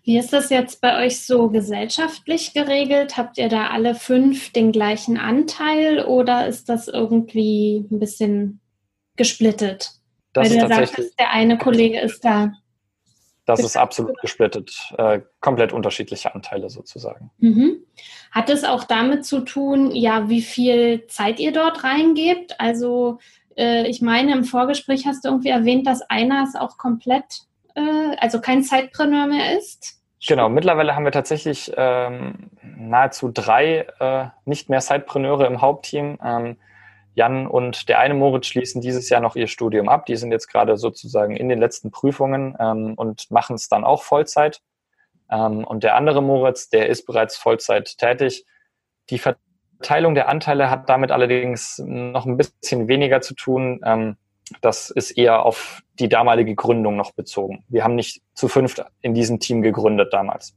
Wie 0.03 0.19
ist 0.19 0.33
das 0.33 0.51
jetzt 0.51 0.81
bei 0.81 1.05
euch 1.05 1.25
so 1.25 1.49
gesellschaftlich 1.49 2.53
geregelt? 2.53 3.17
Habt 3.17 3.39
ihr 3.39 3.49
da 3.49 3.69
alle 3.69 3.95
fünf 3.95 4.53
den 4.53 4.73
gleichen 4.73 5.17
Anteil 5.17 6.05
oder 6.05 6.47
ist 6.47 6.69
das 6.69 6.89
irgendwie 6.89 7.87
ein 7.91 7.99
bisschen 7.99 8.61
gesplittet. 9.17 9.93
Das 10.33 10.51
Weil 10.51 10.57
du 10.57 10.63
ja 10.63 10.69
sagtest, 10.69 11.19
der 11.19 11.31
eine 11.31 11.59
Kollege 11.59 12.01
ist 12.01 12.25
da. 12.25 12.53
Das 13.47 13.61
ist 13.61 13.77
absolut 13.77 14.19
gesplittet. 14.21 14.75
Äh, 14.97 15.21
komplett 15.41 15.73
unterschiedliche 15.73 16.35
Anteile 16.35 16.71
sozusagen. 16.71 17.31
Mhm. 17.39 17.85
Hat 18.31 18.49
es 18.49 18.65
auch 18.65 18.85
damit 18.85 19.27
zu 19.27 19.41
tun, 19.41 19.95
ja, 19.95 20.29
wie 20.29 20.41
viel 20.41 21.07
Zeit 21.09 21.39
ihr 21.41 21.53
dort 21.53 21.85
reingebt? 21.85 22.59
Also 22.59 23.19
äh, 23.57 23.87
ich 23.87 24.01
meine, 24.01 24.33
im 24.33 24.45
Vorgespräch 24.45 25.07
hast 25.07 25.25
du 25.25 25.29
irgendwie 25.29 25.51
erwähnt, 25.51 25.87
dass 25.87 26.03
einer 26.03 26.43
es 26.43 26.57
auch 26.57 26.79
komplett, 26.79 27.43
äh, 27.75 28.17
also 28.19 28.41
kein 28.41 28.63
Zeitpreneur 28.63 29.27
mehr 29.27 29.59
ist. 29.59 30.01
Genau, 30.27 30.49
mittlerweile 30.49 30.97
haben 30.97 31.05
wir 31.05 31.13
tatsächlich 31.13 31.71
ähm, 31.77 32.51
nahezu 32.63 33.31
drei 33.31 33.87
äh, 34.01 34.27
nicht 34.47 34.71
mehr 34.71 34.81
Zeitpreneure 34.81 35.47
im 35.47 35.61
Hauptteam. 35.61 36.19
Ähm, 36.25 36.57
Jan 37.15 37.47
und 37.47 37.89
der 37.89 38.01
eine 38.01 38.15
Moritz 38.15 38.47
schließen 38.47 38.81
dieses 38.81 39.09
Jahr 39.09 39.21
noch 39.21 39.37
ihr 39.37 39.47
Studium 39.47 39.89
ab. 39.89 40.07
Die 40.07 40.17
sind 40.17 40.33
jetzt 40.33 40.49
gerade 40.49 40.77
sozusagen 40.77 41.37
in 41.37 41.49
den 41.49 41.59
letzten 41.59 41.91
Prüfungen 41.91 42.57
ähm, 42.59 42.95
und 42.95 43.31
machen 43.31 43.55
es 43.55 43.69
dann 43.69 43.85
auch 43.85 44.03
Vollzeit. 44.03 44.61
Ähm, 45.31 45.65
und 45.65 45.85
der 45.85 45.97
andere 45.97 46.23
Moritz, 46.23 46.69
der 46.69 46.89
ist 46.89 47.07
bereits 47.07 47.37
Vollzeit 47.37 47.99
tätig. 47.99 48.45
Die 49.11 49.19
Verteilung 49.19 50.15
der 50.15 50.29
Anteile 50.29 50.71
hat 50.71 50.89
damit 50.89 51.11
allerdings 51.13 51.81
noch 51.85 52.27
ein 52.27 52.37
bisschen 52.37 52.89
weniger 52.89 53.21
zu 53.21 53.35
tun. 53.35 53.81
Ähm, 53.85 54.17
das 54.61 54.91
ist 54.91 55.13
eher 55.13 55.45
auf 55.45 55.83
die 55.99 56.09
damalige 56.09 56.55
Gründung 56.55 56.97
noch 56.97 57.13
bezogen. 57.13 57.65
Wir 57.69 57.85
haben 57.85 57.95
nicht 57.95 58.23
zu 58.35 58.49
fünft 58.49 58.85
in 59.01 59.15
diesem 59.15 59.41
Team 59.41 59.63
gegründet 59.63 60.13
damals. 60.13 60.55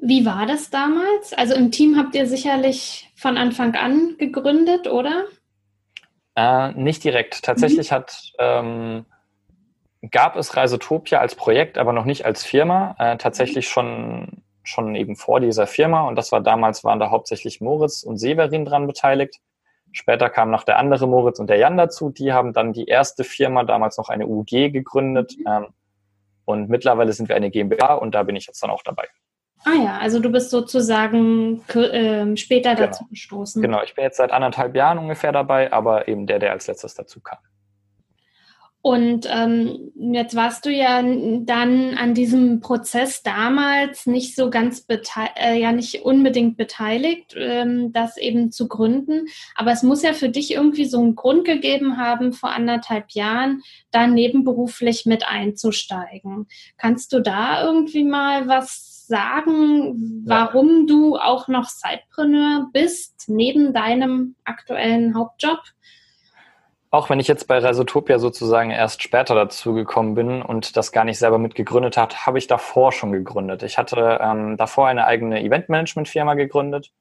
Wie 0.00 0.26
war 0.26 0.46
das 0.46 0.70
damals? 0.70 1.32
Also 1.32 1.54
im 1.54 1.70
Team 1.70 1.96
habt 1.96 2.14
ihr 2.14 2.26
sicherlich 2.26 3.10
von 3.16 3.36
Anfang 3.36 3.74
an 3.74 4.16
gegründet, 4.18 4.88
oder? 4.88 5.24
Äh, 6.36 6.72
nicht 6.72 7.02
direkt. 7.02 7.42
Tatsächlich 7.42 7.90
mhm. 7.90 7.94
hat 7.94 8.32
ähm, 8.38 9.06
gab 10.10 10.36
es 10.36 10.56
Reisetopia 10.56 11.18
als 11.18 11.34
Projekt, 11.34 11.78
aber 11.78 11.92
noch 11.92 12.04
nicht 12.04 12.24
als 12.24 12.44
Firma. 12.44 12.94
Äh, 12.98 13.16
tatsächlich 13.16 13.68
schon 13.68 14.42
schon 14.62 14.96
eben 14.96 15.16
vor 15.16 15.40
dieser 15.40 15.66
Firma 15.66 16.08
und 16.08 16.16
das 16.16 16.32
war 16.32 16.40
damals 16.40 16.82
waren 16.82 16.98
da 16.98 17.10
hauptsächlich 17.10 17.60
Moritz 17.60 18.02
und 18.02 18.18
Severin 18.18 18.64
dran 18.64 18.86
beteiligt. 18.86 19.40
Später 19.92 20.28
kam 20.28 20.50
noch 20.50 20.64
der 20.64 20.78
andere 20.78 21.06
Moritz 21.06 21.38
und 21.38 21.48
der 21.48 21.56
Jan 21.56 21.76
dazu. 21.78 22.10
Die 22.10 22.32
haben 22.32 22.52
dann 22.52 22.72
die 22.72 22.84
erste 22.84 23.24
Firma, 23.24 23.64
damals 23.64 23.96
noch 23.96 24.10
eine 24.10 24.26
UG, 24.26 24.72
gegründet. 24.72 25.34
Mhm. 25.38 25.46
Ähm, 25.46 25.66
und 26.44 26.68
mittlerweile 26.68 27.12
sind 27.12 27.28
wir 27.28 27.36
eine 27.36 27.50
GmbH 27.50 27.94
und 27.94 28.14
da 28.14 28.22
bin 28.22 28.36
ich 28.36 28.46
jetzt 28.46 28.62
dann 28.62 28.70
auch 28.70 28.82
dabei. 28.82 29.08
Ah 29.64 29.82
ja, 29.82 29.98
also 29.98 30.20
du 30.20 30.30
bist 30.30 30.50
sozusagen 30.50 31.62
äh, 31.74 32.36
später 32.36 32.74
genau. 32.74 32.86
dazu 32.86 33.04
gestoßen. 33.08 33.60
Genau, 33.62 33.82
ich 33.82 33.94
bin 33.94 34.04
jetzt 34.04 34.18
seit 34.18 34.30
anderthalb 34.30 34.76
Jahren 34.76 34.98
ungefähr 34.98 35.32
dabei, 35.32 35.72
aber 35.72 36.08
eben 36.08 36.26
der, 36.26 36.38
der 36.38 36.52
als 36.52 36.66
letztes 36.66 36.94
dazu 36.94 37.20
kam. 37.20 37.38
Und 38.86 39.26
ähm, 39.28 39.90
jetzt 39.96 40.36
warst 40.36 40.64
du 40.64 40.70
ja 40.70 41.02
dann 41.02 41.94
an 41.98 42.14
diesem 42.14 42.60
Prozess 42.60 43.24
damals 43.24 44.06
nicht 44.06 44.36
so 44.36 44.48
ganz 44.48 44.86
äh, 44.88 45.58
ja 45.60 45.72
nicht 45.72 46.02
unbedingt 46.04 46.56
beteiligt, 46.56 47.34
ähm, 47.36 47.92
das 47.92 48.16
eben 48.16 48.52
zu 48.52 48.68
gründen. 48.68 49.26
Aber 49.56 49.72
es 49.72 49.82
muss 49.82 50.04
ja 50.04 50.12
für 50.12 50.28
dich 50.28 50.52
irgendwie 50.52 50.84
so 50.84 51.00
einen 51.00 51.16
Grund 51.16 51.44
gegeben 51.44 51.96
haben, 51.96 52.32
vor 52.32 52.52
anderthalb 52.52 53.10
Jahren 53.10 53.62
da 53.90 54.06
nebenberuflich 54.06 55.04
mit 55.04 55.26
einzusteigen. 55.26 56.46
Kannst 56.76 57.12
du 57.12 57.18
da 57.18 57.64
irgendwie 57.64 58.04
mal 58.04 58.46
was 58.46 58.95
sagen, 59.06 60.24
warum 60.26 60.80
ja. 60.80 60.86
du 60.86 61.16
auch 61.16 61.48
noch 61.48 61.64
Sidepreneur 61.64 62.68
bist, 62.72 63.24
neben 63.28 63.72
deinem 63.72 64.34
aktuellen 64.44 65.16
Hauptjob? 65.16 65.60
Auch 66.90 67.10
wenn 67.10 67.20
ich 67.20 67.28
jetzt 67.28 67.46
bei 67.46 67.58
Resotopia 67.58 68.18
sozusagen 68.18 68.70
erst 68.70 69.02
später 69.02 69.34
dazu 69.34 69.74
gekommen 69.74 70.14
bin 70.14 70.40
und 70.40 70.76
das 70.76 70.92
gar 70.92 71.04
nicht 71.04 71.18
selber 71.18 71.38
mitgegründet 71.38 71.96
hat, 71.96 72.26
habe 72.26 72.38
ich 72.38 72.46
davor 72.46 72.92
schon 72.92 73.12
gegründet. 73.12 73.62
Ich 73.62 73.76
hatte 73.76 74.18
ähm, 74.22 74.56
davor 74.56 74.86
eine 74.86 75.06
eigene 75.06 75.42
Eventmanagement-Firma 75.42 76.34
gegründet 76.34 76.92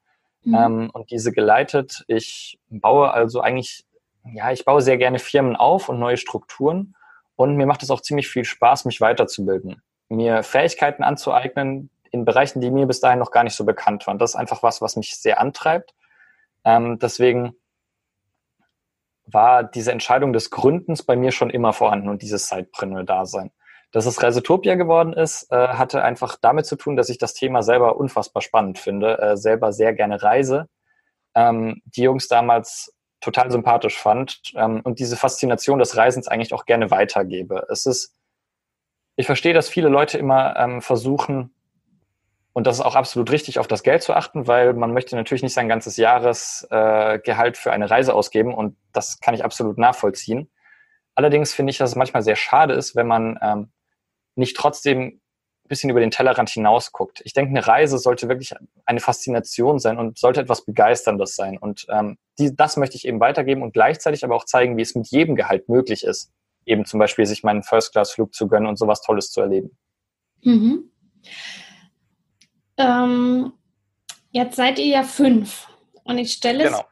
mhm. 0.44 0.56
ähm, 0.56 0.90
und 0.92 1.12
diese 1.12 1.32
geleitet. 1.32 2.04
Ich 2.08 2.60
baue 2.70 3.12
also 3.12 3.42
eigentlich, 3.42 3.86
ja, 4.34 4.52
ich 4.52 4.66
baue 4.66 4.82
sehr 4.82 4.98
gerne 4.98 5.20
Firmen 5.20 5.56
auf 5.56 5.88
und 5.88 6.00
neue 6.00 6.18
Strukturen 6.18 6.96
und 7.36 7.56
mir 7.56 7.66
macht 7.66 7.84
es 7.84 7.92
auch 7.92 8.02
ziemlich 8.02 8.28
viel 8.28 8.44
Spaß, 8.44 8.86
mich 8.86 9.02
weiterzubilden, 9.02 9.82
mir 10.10 10.42
Fähigkeiten 10.44 11.04
anzueignen 11.04 11.90
in 12.16 12.26
Bereichen, 12.26 12.62
die 12.62 12.72
mir 12.72 12.88
bis 12.88 13.00
dahin 13.00 13.20
noch 13.20 13.32
gar 13.32 13.44
nicht 13.44 13.56
so 13.56 13.66
bekannt 13.66 14.08
waren. 14.08 14.18
Das 14.18 14.32
ist 14.32 14.36
einfach 14.36 14.64
was, 14.64 14.82
was 14.82 14.96
mich 14.96 15.16
sehr 15.18 15.40
antreibt. 15.40 15.94
Ähm, 16.64 16.98
deswegen 16.98 17.56
war 19.26 19.64
diese 19.64 19.92
Entscheidung 19.92 20.34
des 20.34 20.50
Gründens 20.50 21.04
bei 21.04 21.16
mir 21.16 21.32
schon 21.32 21.50
immer 21.50 21.74
vorhanden 21.74 22.10
und 22.10 22.22
dieses 22.22 22.48
Sidepreneur-Dasein. 22.48 23.52
Dass 23.92 24.06
es 24.06 24.22
Reisetopia 24.22 24.76
geworden 24.76 25.14
ist, 25.14 25.52
äh, 25.52 25.68
hatte 25.70 26.04
einfach 26.04 26.38
damit 26.42 26.66
zu 26.66 26.76
tun, 26.76 26.96
dass 26.96 27.10
ich 27.10 27.18
das 27.18 27.34
Thema 27.34 27.64
selber 27.64 27.98
unfassbar 27.98 28.42
spannend 28.42 28.80
finde, 28.80 29.20
äh, 29.20 29.38
selber 29.38 29.72
sehr 29.72 29.94
gerne 29.94 30.22
reise. 30.22 30.68
Ähm, 31.34 31.82
die 31.86 32.04
Jungs 32.04 32.28
damals 32.28 32.94
total 33.22 33.52
sympathisch 33.52 33.98
fand 33.98 34.42
ähm, 34.56 34.82
und 34.84 35.00
diese 35.00 35.18
Faszination 35.18 35.80
des 35.80 35.98
Reisens 35.98 36.28
eigentlich 36.28 36.54
auch 36.54 36.66
gerne 36.66 36.92
weitergebe. 36.92 37.66
Es 37.70 37.86
ist, 37.86 38.14
ich 39.16 39.26
verstehe, 39.26 39.54
dass 39.54 39.70
viele 39.70 39.90
Leute 39.90 40.18
immer 40.18 40.56
ähm, 40.58 40.82
versuchen, 40.82 41.54
und 42.56 42.66
das 42.66 42.78
ist 42.78 42.86
auch 42.86 42.96
absolut 42.96 43.32
richtig, 43.34 43.60
auf 43.60 43.68
das 43.68 43.84
Geld 43.84 44.02
zu 44.02 44.14
achten, 44.14 44.48
weil 44.48 44.74
man 44.74 44.94
möchte 44.94 45.18
natürlich 45.18 45.44
nicht 45.44 45.54
sein 45.54 45.68
ganzes 45.68 45.98
Jahresgehalt 45.98 47.58
äh, 47.58 47.60
für 47.60 47.74
eine 47.74 47.92
Reise 47.92 48.14
ausgeben 48.14 48.54
und 48.54 48.78
das 48.94 49.20
kann 49.20 49.36
ich 49.36 49.44
absolut 49.44 49.78
nachvollziehen. 49.78 50.50
Allerdings 51.16 51.54
finde 51.54 51.72
ich, 51.72 51.78
dass 51.78 51.90
es 51.90 51.96
manchmal 51.98 52.22
sehr 52.22 52.38
schade 52.38 52.74
ist, 52.74 52.96
wenn 52.96 53.08
man 53.08 53.38
ähm, 53.42 53.74
nicht 54.36 54.56
trotzdem 54.56 55.02
ein 55.02 55.68
bisschen 55.68 55.90
über 55.90 56.00
den 56.00 56.12
Tellerrand 56.12 56.50
hinaus 56.50 56.94
guckt. 56.94 57.22
Ich 57.26 57.34
denke, 57.34 57.50
eine 57.50 57.68
Reise 57.68 57.98
sollte 57.98 58.30
wirklich 58.30 58.54
eine 58.86 59.02
Faszination 59.02 59.78
sein 59.78 59.98
und 59.98 60.18
sollte 60.18 60.40
etwas 60.40 60.64
Begeisterndes 60.64 61.36
sein. 61.36 61.58
Und 61.58 61.86
ähm, 61.90 62.18
die, 62.40 62.56
das 62.56 62.78
möchte 62.78 62.96
ich 62.96 63.06
eben 63.06 63.20
weitergeben 63.20 63.64
und 63.64 63.74
gleichzeitig 63.74 64.24
aber 64.24 64.34
auch 64.34 64.46
zeigen, 64.46 64.78
wie 64.78 64.82
es 64.82 64.96
mit 64.96 65.08
jedem 65.08 65.36
Gehalt 65.36 65.68
möglich 65.68 66.06
ist, 66.06 66.32
eben 66.66 66.86
zum 66.86 67.02
Beispiel 67.02 67.26
sich 67.26 67.44
meinen 67.44 67.64
First-Class-Flug 67.64 68.34
zu 68.34 68.48
gönnen 68.48 68.70
und 68.70 68.78
sowas 68.78 69.02
Tolles 69.02 69.30
zu 69.30 69.42
erleben. 69.42 69.78
Mhm. 70.42 70.90
Ähm, 72.78 73.54
jetzt 74.32 74.56
seid 74.56 74.80
ihr 74.80 74.88
ja 74.88 75.04
fünf. 75.04 75.68
Und 76.04 76.18
ich 76.18 76.34
stelle 76.34 76.66
genau. 76.66 76.80
es, 76.80 76.86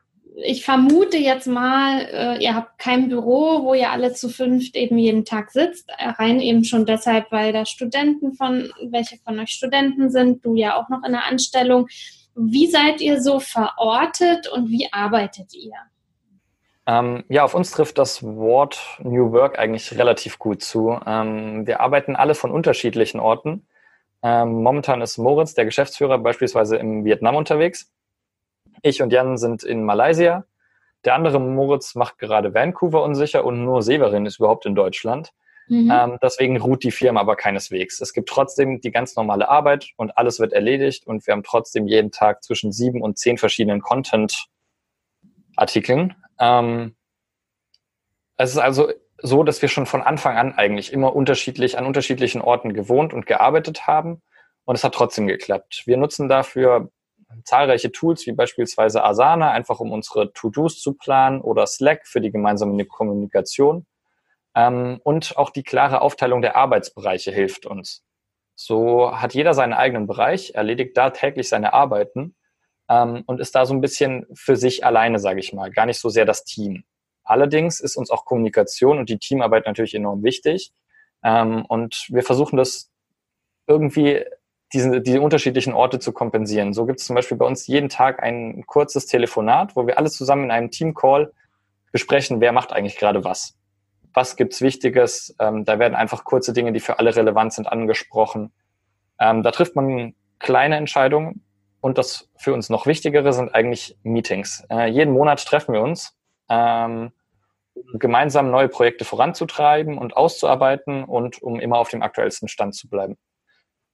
ich 0.46 0.66
vermute 0.66 1.18
jetzt 1.18 1.48
mal, 1.48 2.08
äh, 2.12 2.44
ihr 2.44 2.56
habt 2.56 2.80
kein 2.80 3.10
Büro, 3.10 3.64
wo 3.64 3.74
ihr 3.74 3.92
alle 3.92 4.14
zu 4.14 4.30
fünft 4.30 4.76
eben 4.76 4.98
jeden 4.98 5.26
Tag 5.26 5.52
sitzt. 5.52 5.90
Rein 6.00 6.40
eben 6.40 6.64
schon 6.64 6.86
deshalb, 6.86 7.32
weil 7.32 7.54
da 7.54 7.66
Studenten 7.66 8.34
von, 8.34 8.72
welche 8.90 9.18
von 9.18 9.40
euch 9.40 9.52
Studenten 9.52 10.10
sind, 10.10 10.44
du 10.44 10.56
ja 10.56 10.76
auch 10.76 10.90
noch 10.90 11.04
in 11.06 11.12
der 11.12 11.26
Anstellung. 11.26 11.88
Wie 12.36 12.68
seid 12.68 13.00
ihr 13.00 13.22
so 13.22 13.40
verortet 13.40 14.48
und 14.48 14.70
wie 14.70 14.92
arbeitet 14.92 15.54
ihr? 15.54 15.74
Ähm, 16.86 17.24
ja, 17.30 17.44
auf 17.44 17.54
uns 17.54 17.72
trifft 17.72 17.98
das 17.98 18.24
Wort 18.24 19.00
New 19.02 19.32
Work 19.32 19.58
eigentlich 19.58 19.98
relativ 19.98 20.40
gut 20.40 20.62
zu. 20.62 21.00
Ähm, 21.06 21.66
wir 21.66 21.80
arbeiten 21.80 22.16
alle 22.16 22.36
von 22.36 22.52
unterschiedlichen 22.52 23.20
Orten. 23.20 23.66
Ähm, 24.24 24.64
momentan 24.64 25.02
ist 25.02 25.18
Moritz, 25.18 25.54
der 25.54 25.66
Geschäftsführer, 25.66 26.18
beispielsweise 26.18 26.78
im 26.78 27.04
Vietnam 27.04 27.36
unterwegs. 27.36 27.92
Ich 28.82 29.02
und 29.02 29.12
Jan 29.12 29.38
sind 29.38 29.64
in 29.64 29.84
Malaysia. 29.84 30.46
Der 31.04 31.16
andere 31.16 31.40
Moritz 31.40 31.96
macht 31.96 32.18
gerade 32.18 32.54
Vancouver 32.54 33.04
unsicher 33.04 33.44
und 33.44 33.66
nur 33.66 33.84
Severin 33.84 34.26
ist 34.26 34.40
überhaupt 34.40 34.66
in 34.66 34.76
Deutschland. 34.76 35.34
Mhm. 35.68 35.92
Ähm, 35.94 36.18
deswegen 36.22 36.56
ruht 36.58 36.84
die 36.84 36.92
Firma 36.92 37.20
aber 37.22 37.36
keineswegs. 37.36 38.00
Es 38.00 38.14
gibt 38.14 38.30
trotzdem 38.30 38.80
die 38.82 38.92
ganz 38.92 39.18
normale 39.18 39.50
Arbeit 39.50 39.90
und 39.98 40.18
alles 40.18 40.40
wird 40.40 40.54
erledigt 40.54 41.06
und 41.06 41.28
wir 41.28 41.34
haben 41.34 41.44
trotzdem 41.44 41.88
jeden 41.88 42.12
Tag 42.12 42.44
zwischen 42.44 42.72
sieben 42.72 43.02
und 43.02 43.18
zehn 43.18 43.38
verschiedenen 43.38 43.82
Content-Artikeln. 43.82 46.16
Ähm, 46.40 46.96
es 48.38 48.52
ist 48.52 48.58
also 48.58 48.90
so, 49.24 49.44
dass 49.44 49.62
wir 49.62 49.70
schon 49.70 49.86
von 49.86 50.02
Anfang 50.02 50.38
an 50.38 50.54
eigentlich 50.54 50.92
immer 50.92 51.16
unterschiedlich 51.16 51.78
an 51.78 51.86
unterschiedlichen 51.86 52.42
Orten 52.42 52.74
gewohnt 52.74 53.14
und 53.14 53.26
gearbeitet 53.26 53.88
haben. 53.88 54.22
Und 54.66 54.76
es 54.76 54.84
hat 54.84 54.94
trotzdem 54.94 55.28
geklappt. 55.28 55.84
Wir 55.86 55.98
nutzen 55.98 56.30
dafür 56.30 56.90
zahlreiche 57.46 57.92
Tools, 57.92 58.28
wie 58.28 58.34
beispielsweise 58.34 59.04
Asana, 59.04 59.52
einfach 59.52 59.80
um 59.80 59.92
unsere 59.92 60.34
To-Dos 60.34 60.80
zu 60.80 60.94
planen 60.94 61.42
oder 61.42 61.66
Slack 61.66 62.06
für 62.06 62.22
die 62.22 62.32
gemeinsame 62.32 62.86
Kommunikation. 62.86 63.86
Ähm, 64.56 65.00
und 65.04 65.38
auch 65.38 65.50
die 65.50 65.64
klare 65.64 66.02
Aufteilung 66.02 66.42
der 66.42 66.56
Arbeitsbereiche 66.56 67.32
hilft 67.32 67.66
uns. 67.66 68.04
So 68.56 69.20
hat 69.20 69.34
jeder 69.34 69.54
seinen 69.54 69.74
eigenen 69.74 70.06
Bereich, 70.06 70.54
erledigt 70.54 70.96
da 70.96 71.10
täglich 71.10 71.50
seine 71.50 71.74
Arbeiten 71.74 72.36
ähm, 72.90 73.24
und 73.26 73.40
ist 73.40 73.56
da 73.56 73.66
so 73.66 73.74
ein 73.74 73.82
bisschen 73.82 74.28
für 74.34 74.56
sich 74.56 74.86
alleine, 74.86 75.18
sage 75.18 75.40
ich 75.40 75.54
mal, 75.54 75.72
gar 75.72 75.86
nicht 75.88 76.00
so 76.00 76.10
sehr 76.10 76.26
das 76.26 76.44
Team. 76.44 76.84
Allerdings 77.24 77.80
ist 77.80 77.96
uns 77.96 78.12
auch 78.12 78.26
Kommunikation 78.26 79.00
und 79.00 79.10
die 79.10 79.18
Teamarbeit 79.18 79.66
natürlich 79.66 79.96
enorm 79.96 80.24
wichtig. 80.24 80.74
Ähm, 81.24 81.66
und 81.66 82.08
wir 82.10 82.24
versuchen 82.24 82.58
das 82.58 82.92
irgendwie 83.68 84.24
diese, 84.74 85.02
diese 85.02 85.22
unterschiedlichen 85.22 85.74
Orte 85.74 86.00
zu 86.00 86.12
kompensieren. 86.12 86.74
So 86.74 86.86
gibt 86.86 87.00
es 87.00 87.06
zum 87.06 87.16
Beispiel 87.16 87.38
bei 87.38 87.46
uns 87.46 87.68
jeden 87.68 87.90
Tag 87.90 88.22
ein 88.22 88.66
kurzes 88.66 89.06
Telefonat, 89.06 89.76
wo 89.76 89.88
wir 89.88 89.98
alle 89.98 90.10
zusammen 90.10 90.46
in 90.46 90.52
einem 90.52 90.72
Teamcall 90.72 91.32
besprechen, 91.92 92.42
wer 92.42 92.52
macht 92.52 92.74
eigentlich 92.74 92.98
gerade 92.98 93.24
was. 93.24 93.56
Was 94.14 94.36
gibt's 94.36 94.62
Wichtiges? 94.62 95.36
Ähm, 95.40 95.64
da 95.64 95.80
werden 95.80 95.96
einfach 95.96 96.24
kurze 96.24 96.54
Dinge, 96.54 96.74
die 96.74 96.80
für 96.80 97.00
alle 97.00 97.16
relevant 97.16 97.54
sind, 97.54 97.68
angesprochen. 97.68 98.52
Ähm, 99.20 99.44
da 99.44 99.52
trifft 99.52 99.76
man 99.76 100.16
kleine 100.40 100.76
Entscheidungen. 100.76 101.46
Und 101.82 101.98
das 101.98 102.30
für 102.38 102.54
uns 102.54 102.70
noch 102.70 102.86
Wichtigere 102.86 103.34
sind 103.34 103.54
eigentlich 103.54 103.98
Meetings. 104.04 104.66
Äh, 104.70 104.88
jeden 104.88 105.14
Monat 105.14 105.44
treffen 105.46 105.74
wir 105.74 105.82
uns 105.82 106.16
ähm, 106.54 107.12
gemeinsam 107.94 108.52
neue 108.52 108.70
Projekte 108.70 109.06
voranzutreiben 109.06 109.98
und 109.98 110.16
auszuarbeiten 110.16 111.04
und 111.04 111.42
um 111.42 111.60
immer 111.60 111.78
auf 111.78 111.90
dem 111.90 112.04
aktuellsten 112.04 112.48
Stand 112.48 112.76
zu 112.76 112.88
bleiben. 112.88 113.18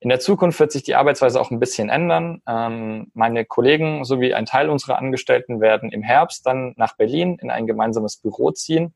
In 0.01 0.09
der 0.09 0.19
Zukunft 0.19 0.59
wird 0.59 0.71
sich 0.71 0.83
die 0.83 0.95
Arbeitsweise 0.95 1.41
auch 1.41 1.51
ein 1.51 1.59
bisschen 1.59 1.89
ändern. 1.89 2.41
Ähm, 2.47 3.11
meine 3.13 3.45
Kollegen 3.45 4.05
sowie 4.05 4.33
ein 4.33 4.45
Teil 4.45 4.69
unserer 4.69 4.97
Angestellten 4.97 5.59
werden 5.59 5.91
im 5.91 6.03
Herbst 6.03 6.45
dann 6.45 6.73
nach 6.77 6.95
Berlin 6.95 7.37
in 7.41 7.51
ein 7.51 7.67
gemeinsames 7.67 8.17
Büro 8.17 8.51
ziehen. 8.51 8.93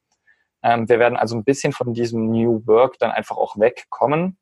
Ähm, 0.61 0.87
wir 0.87 0.99
werden 0.99 1.17
also 1.17 1.35
ein 1.35 1.43
bisschen 1.43 1.73
von 1.73 1.93
diesem 1.93 2.31
New 2.31 2.65
Work 2.67 2.99
dann 2.99 3.11
einfach 3.11 3.35
auch 3.35 3.57
wegkommen, 3.57 4.37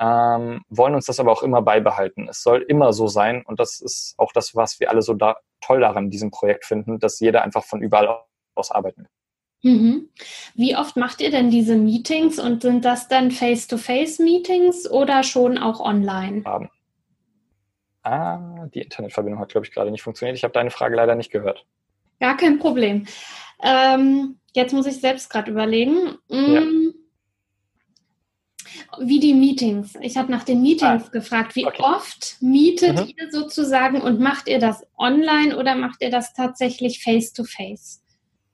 ähm, 0.00 0.62
wollen 0.70 0.94
uns 0.94 1.06
das 1.06 1.20
aber 1.20 1.30
auch 1.30 1.42
immer 1.42 1.60
beibehalten. 1.60 2.26
Es 2.28 2.42
soll 2.42 2.62
immer 2.62 2.94
so 2.94 3.06
sein 3.06 3.44
und 3.44 3.60
das 3.60 3.80
ist 3.80 4.14
auch 4.16 4.32
das, 4.32 4.56
was 4.56 4.80
wir 4.80 4.88
alle 4.88 5.02
so 5.02 5.12
da 5.12 5.36
toll 5.60 5.80
daran 5.80 6.04
in 6.04 6.10
diesem 6.10 6.30
Projekt 6.30 6.64
finden, 6.64 6.98
dass 6.98 7.20
jeder 7.20 7.42
einfach 7.42 7.64
von 7.64 7.82
überall 7.82 8.24
ausarbeiten. 8.54 9.08
Mhm. 9.62 10.08
Wie 10.54 10.76
oft 10.76 10.96
macht 10.96 11.20
ihr 11.20 11.30
denn 11.30 11.50
diese 11.50 11.76
Meetings 11.76 12.40
und 12.40 12.62
sind 12.62 12.84
das 12.84 13.08
dann 13.08 13.30
Face-to-Face-Meetings 13.30 14.90
oder 14.90 15.22
schon 15.22 15.56
auch 15.56 15.80
online? 15.80 16.42
Haben. 16.44 16.68
Ah, 18.02 18.66
die 18.74 18.80
Internetverbindung 18.80 19.40
hat, 19.40 19.50
glaube 19.50 19.66
ich, 19.66 19.72
gerade 19.72 19.92
nicht 19.92 20.02
funktioniert. 20.02 20.36
Ich 20.36 20.42
habe 20.42 20.52
deine 20.52 20.70
Frage 20.70 20.96
leider 20.96 21.14
nicht 21.14 21.30
gehört. 21.30 21.64
Gar 22.18 22.36
kein 22.36 22.58
Problem. 22.58 23.06
Ähm, 23.62 24.38
jetzt 24.54 24.72
muss 24.72 24.86
ich 24.86 25.00
selbst 25.00 25.30
gerade 25.30 25.52
überlegen. 25.52 26.18
Mm, 26.28 26.52
ja. 26.52 26.62
Wie 28.98 29.20
die 29.20 29.34
Meetings. 29.34 29.96
Ich 30.00 30.16
habe 30.16 30.32
nach 30.32 30.42
den 30.42 30.62
Meetings 30.62 31.04
ah, 31.06 31.10
gefragt. 31.10 31.54
Wie 31.54 31.66
okay. 31.66 31.80
oft 31.82 32.36
mietet 32.40 32.98
mhm. 32.98 33.12
ihr 33.16 33.30
sozusagen 33.30 34.00
und 34.00 34.18
macht 34.18 34.48
ihr 34.48 34.58
das 34.58 34.84
online 34.98 35.56
oder 35.56 35.76
macht 35.76 36.02
ihr 36.02 36.10
das 36.10 36.34
tatsächlich 36.34 37.00
face-to-face? 37.02 38.00
-face? 38.00 38.01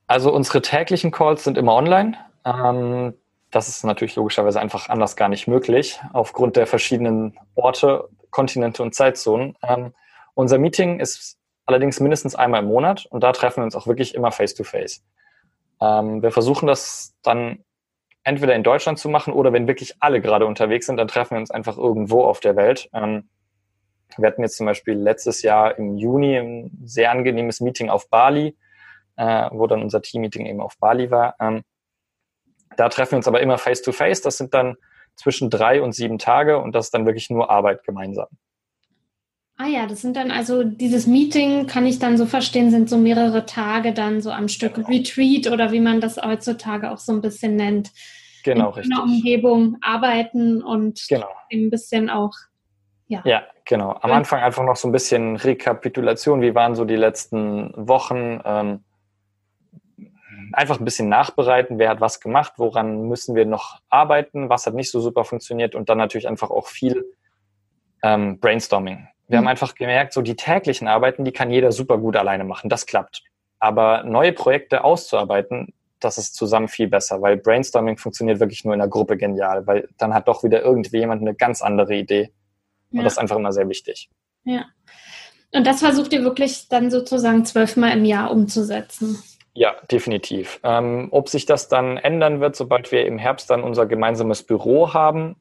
Also 0.08 0.32
unsere 0.32 0.62
täglichen 0.62 1.10
Calls 1.10 1.44
sind 1.44 1.58
immer 1.58 1.74
online. 1.74 2.16
Ähm, 2.44 3.14
das 3.50 3.68
ist 3.68 3.84
natürlich 3.84 4.16
logischerweise 4.16 4.58
einfach 4.58 4.88
anders 4.88 5.16
gar 5.16 5.28
nicht 5.28 5.46
möglich, 5.46 6.00
aufgrund 6.12 6.56
der 6.56 6.66
verschiedenen 6.66 7.38
Orte, 7.54 8.08
Kontinente 8.30 8.82
und 8.82 8.94
Zeitzonen. 8.94 9.56
Ähm, 9.62 9.92
unser 10.34 10.58
Meeting 10.58 10.98
ist 10.98 11.38
allerdings 11.66 12.00
mindestens 12.00 12.34
einmal 12.34 12.62
im 12.62 12.68
Monat 12.68 13.06
und 13.06 13.22
da 13.22 13.32
treffen 13.32 13.60
wir 13.60 13.64
uns 13.64 13.76
auch 13.76 13.86
wirklich 13.86 14.14
immer 14.14 14.32
face-to-face. 14.32 15.04
Ähm, 15.80 16.22
wir 16.22 16.30
versuchen 16.30 16.66
das 16.66 17.14
dann 17.22 17.64
entweder 18.24 18.54
in 18.54 18.62
Deutschland 18.62 18.98
zu 18.98 19.10
machen 19.10 19.34
oder 19.34 19.52
wenn 19.52 19.68
wirklich 19.68 19.96
alle 20.00 20.20
gerade 20.22 20.46
unterwegs 20.46 20.86
sind, 20.86 20.96
dann 20.96 21.08
treffen 21.08 21.34
wir 21.34 21.40
uns 21.40 21.50
einfach 21.50 21.76
irgendwo 21.76 22.24
auf 22.24 22.40
der 22.40 22.56
Welt. 22.56 22.88
Ähm, 22.94 23.28
wir 24.16 24.26
hatten 24.26 24.42
jetzt 24.42 24.56
zum 24.56 24.66
Beispiel 24.66 24.94
letztes 24.94 25.42
Jahr 25.42 25.78
im 25.78 25.96
Juni 25.96 26.36
ein 26.36 26.70
sehr 26.84 27.10
angenehmes 27.10 27.60
Meeting 27.60 27.90
auf 27.90 28.08
Bali, 28.08 28.56
äh, 29.18 29.48
wo 29.52 29.66
dann 29.66 29.82
unser 29.82 30.00
Team-Meeting 30.00 30.46
eben 30.46 30.60
auf 30.60 30.78
Bali 30.78 31.10
war. 31.10 31.34
Ähm, 31.40 31.62
da 32.76 32.88
treffen 32.88 33.12
wir 33.12 33.16
uns 33.18 33.28
aber 33.28 33.40
immer 33.40 33.58
face-to-face. 33.58 34.20
-face. 34.20 34.24
Das 34.24 34.38
sind 34.38 34.54
dann 34.54 34.76
zwischen 35.16 35.50
drei 35.50 35.82
und 35.82 35.92
sieben 35.92 36.18
Tage 36.18 36.58
und 36.58 36.74
das 36.74 36.86
ist 36.86 36.94
dann 36.94 37.04
wirklich 37.04 37.28
nur 37.28 37.50
Arbeit 37.50 37.84
gemeinsam. 37.84 38.28
Ah 39.60 39.66
ja, 39.66 39.86
das 39.86 40.02
sind 40.02 40.16
dann 40.16 40.30
also 40.30 40.62
dieses 40.62 41.08
Meeting, 41.08 41.66
kann 41.66 41.84
ich 41.84 41.98
dann 41.98 42.16
so 42.16 42.26
verstehen, 42.26 42.70
sind 42.70 42.88
so 42.88 42.96
mehrere 42.96 43.44
Tage 43.44 43.92
dann 43.92 44.20
so 44.20 44.30
am 44.30 44.46
Stück 44.46 44.74
genau. 44.74 44.86
Retreat 44.86 45.50
oder 45.50 45.72
wie 45.72 45.80
man 45.80 46.00
das 46.00 46.16
heutzutage 46.16 46.92
auch 46.92 46.98
so 46.98 47.12
ein 47.12 47.20
bisschen 47.20 47.56
nennt. 47.56 47.90
Genau, 48.44 48.68
in 48.68 48.74
richtig. 48.74 48.84
In 48.84 48.90
der 48.90 49.02
Umgebung 49.02 49.76
arbeiten 49.80 50.62
und 50.62 51.04
genau. 51.08 51.26
ein 51.52 51.70
bisschen 51.70 52.08
auch, 52.08 52.34
ja. 53.08 53.20
Ja, 53.24 53.42
genau. 53.64 53.98
Am 54.00 54.12
Anfang 54.12 54.40
einfach 54.40 54.62
noch 54.62 54.76
so 54.76 54.86
ein 54.86 54.92
bisschen 54.92 55.34
Rekapitulation, 55.34 56.40
wie 56.40 56.54
waren 56.54 56.76
so 56.76 56.84
die 56.84 56.94
letzten 56.94 57.72
Wochen, 57.74 58.40
ähm, 58.44 58.84
einfach 60.52 60.78
ein 60.78 60.84
bisschen 60.84 61.08
nachbereiten, 61.08 61.78
wer 61.78 61.90
hat 61.90 62.00
was 62.00 62.20
gemacht, 62.20 62.54
woran 62.56 63.08
müssen 63.08 63.34
wir 63.34 63.46
noch 63.46 63.80
arbeiten, 63.88 64.48
was 64.48 64.66
hat 64.66 64.74
nicht 64.74 64.90
so 64.90 65.00
super 65.00 65.24
funktioniert 65.24 65.74
und 65.74 65.88
dann 65.88 65.98
natürlich 65.98 66.28
einfach 66.28 66.50
auch 66.50 66.66
viel 66.66 67.04
ähm, 68.02 68.38
Brainstorming. 68.40 69.08
Wir 69.26 69.36
mhm. 69.36 69.44
haben 69.44 69.48
einfach 69.48 69.74
gemerkt, 69.74 70.12
so 70.12 70.22
die 70.22 70.36
täglichen 70.36 70.88
Arbeiten, 70.88 71.24
die 71.24 71.32
kann 71.32 71.50
jeder 71.50 71.72
super 71.72 71.98
gut 71.98 72.16
alleine 72.16 72.44
machen. 72.44 72.70
Das 72.70 72.86
klappt. 72.86 73.22
Aber 73.58 74.04
neue 74.04 74.32
Projekte 74.32 74.84
auszuarbeiten, 74.84 75.72
das 76.00 76.16
ist 76.16 76.34
zusammen 76.34 76.68
viel 76.68 76.88
besser, 76.88 77.20
weil 77.22 77.36
Brainstorming 77.36 77.98
funktioniert 77.98 78.40
wirklich 78.40 78.64
nur 78.64 78.74
in 78.74 78.80
der 78.80 78.88
Gruppe 78.88 79.16
genial, 79.16 79.66
weil 79.66 79.88
dann 79.98 80.14
hat 80.14 80.28
doch 80.28 80.44
wieder 80.44 80.62
irgendwie 80.62 80.98
jemand 80.98 81.22
eine 81.22 81.34
ganz 81.34 81.60
andere 81.60 81.96
Idee. 81.96 82.32
Und 82.90 82.98
ja. 82.98 83.04
das 83.04 83.14
ist 83.14 83.18
einfach 83.18 83.36
immer 83.36 83.52
sehr 83.52 83.68
wichtig. 83.68 84.08
Ja. 84.44 84.66
Und 85.52 85.66
das 85.66 85.80
versucht 85.80 86.12
ihr 86.12 86.22
wirklich 86.22 86.68
dann 86.68 86.90
sozusagen 86.90 87.44
zwölfmal 87.44 87.96
im 87.96 88.04
Jahr 88.04 88.30
umzusetzen. 88.30 89.18
Ja, 89.58 89.74
definitiv. 89.90 90.60
Ähm, 90.62 91.08
ob 91.10 91.28
sich 91.28 91.44
das 91.44 91.66
dann 91.66 91.96
ändern 91.96 92.40
wird, 92.40 92.54
sobald 92.54 92.92
wir 92.92 93.04
im 93.06 93.18
Herbst 93.18 93.50
dann 93.50 93.64
unser 93.64 93.86
gemeinsames 93.86 94.44
Büro 94.44 94.94
haben, 94.94 95.34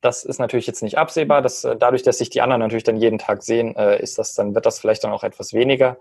das 0.00 0.24
ist 0.24 0.38
natürlich 0.38 0.66
jetzt 0.66 0.82
nicht 0.82 0.96
absehbar. 0.96 1.42
Dass, 1.42 1.62
äh, 1.62 1.76
dadurch, 1.76 2.02
dass 2.02 2.16
sich 2.16 2.30
die 2.30 2.40
anderen 2.40 2.60
natürlich 2.60 2.84
dann 2.84 2.96
jeden 2.96 3.18
Tag 3.18 3.42
sehen, 3.42 3.76
äh, 3.76 4.00
ist 4.00 4.16
das 4.16 4.32
dann, 4.32 4.54
wird 4.54 4.64
das 4.64 4.78
vielleicht 4.78 5.04
dann 5.04 5.12
auch 5.12 5.22
etwas 5.22 5.52
weniger. 5.52 5.98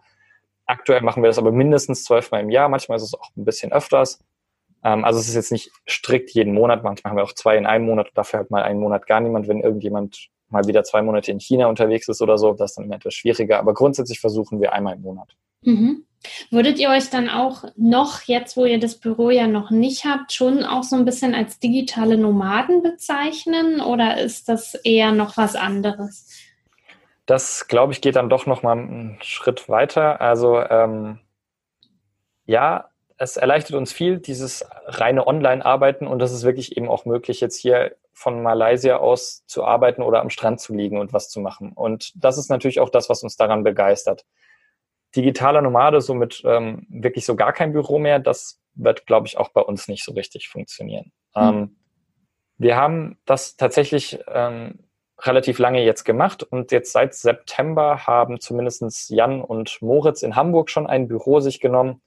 Aktuell 0.65 1.01
machen 1.01 1.23
wir 1.23 1.27
das 1.27 1.37
aber 1.37 1.51
mindestens 1.51 2.05
zwölfmal 2.05 2.39
im 2.39 2.49
Jahr. 2.49 2.69
Manchmal 2.69 2.95
ist 2.95 3.03
es 3.03 3.13
auch 3.13 3.29
ein 3.35 3.43
bisschen 3.43 3.73
öfters. 3.73 4.23
Ähm, 4.85 5.03
also 5.03 5.19
es 5.19 5.27
ist 5.27 5.35
jetzt 5.35 5.51
nicht 5.51 5.71
strikt 5.89 6.29
jeden 6.31 6.53
Monat. 6.53 6.85
Manchmal 6.85 7.11
haben 7.11 7.17
wir 7.17 7.25
auch 7.25 7.33
zwei 7.33 7.57
in 7.57 7.65
einem 7.65 7.85
Monat. 7.85 8.11
Dafür 8.13 8.39
hat 8.39 8.49
mal 8.49 8.63
einen 8.63 8.79
Monat 8.79 9.07
gar 9.07 9.19
niemand, 9.19 9.49
wenn 9.49 9.59
irgendjemand 9.59 10.29
mal 10.47 10.65
wieder 10.67 10.85
zwei 10.85 11.01
Monate 11.01 11.33
in 11.33 11.41
China 11.41 11.67
unterwegs 11.67 12.07
ist 12.07 12.21
oder 12.21 12.37
so. 12.37 12.53
Das 12.53 12.71
ist 12.71 12.77
dann 12.77 12.93
etwas 12.93 13.13
schwieriger. 13.13 13.59
Aber 13.59 13.73
grundsätzlich 13.73 14.21
versuchen 14.21 14.61
wir 14.61 14.71
einmal 14.71 14.95
im 14.95 15.01
Monat. 15.01 15.35
Mhm. 15.63 16.05
Würdet 16.49 16.79
ihr 16.79 16.89
euch 16.89 17.09
dann 17.09 17.29
auch 17.29 17.65
noch, 17.75 18.21
jetzt 18.23 18.57
wo 18.57 18.65
ihr 18.65 18.79
das 18.79 18.95
Büro 18.95 19.29
ja 19.29 19.47
noch 19.47 19.71
nicht 19.71 20.05
habt, 20.05 20.33
schon 20.33 20.63
auch 20.63 20.83
so 20.83 20.95
ein 20.95 21.05
bisschen 21.05 21.35
als 21.35 21.59
digitale 21.59 22.17
Nomaden 22.17 22.81
bezeichnen 22.81 23.81
oder 23.81 24.19
ist 24.19 24.49
das 24.49 24.75
eher 24.75 25.11
noch 25.11 25.37
was 25.37 25.55
anderes? 25.55 26.29
Das, 27.25 27.67
glaube 27.67 27.93
ich, 27.93 28.01
geht 28.01 28.15
dann 28.15 28.29
doch 28.29 28.45
noch 28.45 28.63
mal 28.63 28.73
einen 28.73 29.17
Schritt 29.21 29.67
weiter. 29.67 30.21
Also 30.21 30.59
ähm, 30.59 31.19
ja, 32.45 32.89
es 33.17 33.37
erleichtert 33.37 33.75
uns 33.75 33.93
viel, 33.93 34.19
dieses 34.19 34.65
reine 34.85 35.25
Online-Arbeiten 35.25 36.05
und 36.05 36.19
das 36.19 36.31
ist 36.31 36.43
wirklich 36.43 36.77
eben 36.77 36.89
auch 36.89 37.05
möglich, 37.05 37.39
jetzt 37.39 37.57
hier 37.57 37.95
von 38.13 38.43
Malaysia 38.43 38.97
aus 38.97 39.45
zu 39.45 39.63
arbeiten 39.63 40.01
oder 40.01 40.21
am 40.21 40.29
Strand 40.29 40.59
zu 40.59 40.73
liegen 40.73 40.99
und 40.99 41.13
was 41.13 41.29
zu 41.29 41.39
machen. 41.39 41.71
Und 41.73 42.11
das 42.15 42.37
ist 42.37 42.49
natürlich 42.49 42.79
auch 42.79 42.89
das, 42.89 43.09
was 43.09 43.23
uns 43.23 43.35
daran 43.35 43.63
begeistert 43.63 44.25
digitaler 45.15 45.61
Nomade, 45.61 46.01
so 46.01 46.13
mit 46.13 46.41
ähm, 46.45 46.85
wirklich 46.89 47.25
so 47.25 47.35
gar 47.35 47.53
kein 47.53 47.73
Büro 47.73 47.99
mehr, 47.99 48.19
das 48.19 48.59
wird, 48.75 49.05
glaube 49.05 49.27
ich, 49.27 49.37
auch 49.37 49.49
bei 49.49 49.61
uns 49.61 49.87
nicht 49.87 50.03
so 50.03 50.13
richtig 50.13 50.49
funktionieren. 50.49 51.11
Mhm. 51.35 51.41
Ähm, 51.41 51.75
wir 52.57 52.75
haben 52.77 53.17
das 53.25 53.57
tatsächlich 53.57 54.19
ähm, 54.27 54.79
relativ 55.21 55.59
lange 55.59 55.83
jetzt 55.83 56.03
gemacht 56.03 56.43
und 56.43 56.71
jetzt 56.71 56.91
seit 56.91 57.13
September 57.13 58.05
haben 58.05 58.39
zumindest 58.39 59.09
Jan 59.09 59.41
und 59.41 59.81
Moritz 59.81 60.23
in 60.23 60.35
Hamburg 60.35 60.69
schon 60.69 60.87
ein 60.87 61.07
Büro 61.07 61.39
sich 61.39 61.59
genommen, 61.59 62.01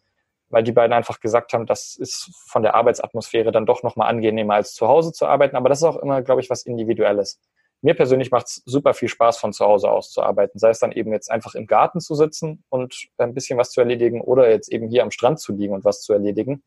weil 0.50 0.62
die 0.62 0.72
beiden 0.72 0.92
einfach 0.92 1.20
gesagt 1.20 1.52
haben, 1.52 1.66
das 1.66 1.96
ist 1.96 2.30
von 2.46 2.62
der 2.62 2.74
Arbeitsatmosphäre 2.74 3.52
dann 3.52 3.66
doch 3.66 3.82
nochmal 3.82 4.08
angenehmer 4.08 4.54
als 4.54 4.74
zu 4.74 4.88
Hause 4.88 5.12
zu 5.12 5.26
arbeiten. 5.26 5.56
Aber 5.56 5.68
das 5.68 5.78
ist 5.78 5.84
auch 5.84 5.96
immer, 5.96 6.22
glaube 6.22 6.40
ich, 6.40 6.50
was 6.50 6.64
Individuelles 6.64 7.40
mir 7.80 7.94
persönlich 7.94 8.30
macht 8.30 8.46
es 8.46 8.62
super 8.66 8.92
viel 8.94 9.08
Spaß, 9.08 9.38
von 9.38 9.52
zu 9.52 9.64
Hause 9.64 9.90
aus 9.90 10.10
zu 10.10 10.22
arbeiten. 10.22 10.58
Sei 10.58 10.70
es 10.70 10.80
dann 10.80 10.92
eben 10.92 11.12
jetzt 11.12 11.30
einfach 11.30 11.54
im 11.54 11.66
Garten 11.66 12.00
zu 12.00 12.14
sitzen 12.14 12.64
und 12.68 13.08
ein 13.18 13.34
bisschen 13.34 13.58
was 13.58 13.70
zu 13.70 13.80
erledigen 13.80 14.20
oder 14.20 14.50
jetzt 14.50 14.70
eben 14.72 14.88
hier 14.88 15.02
am 15.02 15.10
Strand 15.10 15.38
zu 15.38 15.52
liegen 15.52 15.74
und 15.74 15.84
was 15.84 16.02
zu 16.02 16.12
erledigen. 16.12 16.62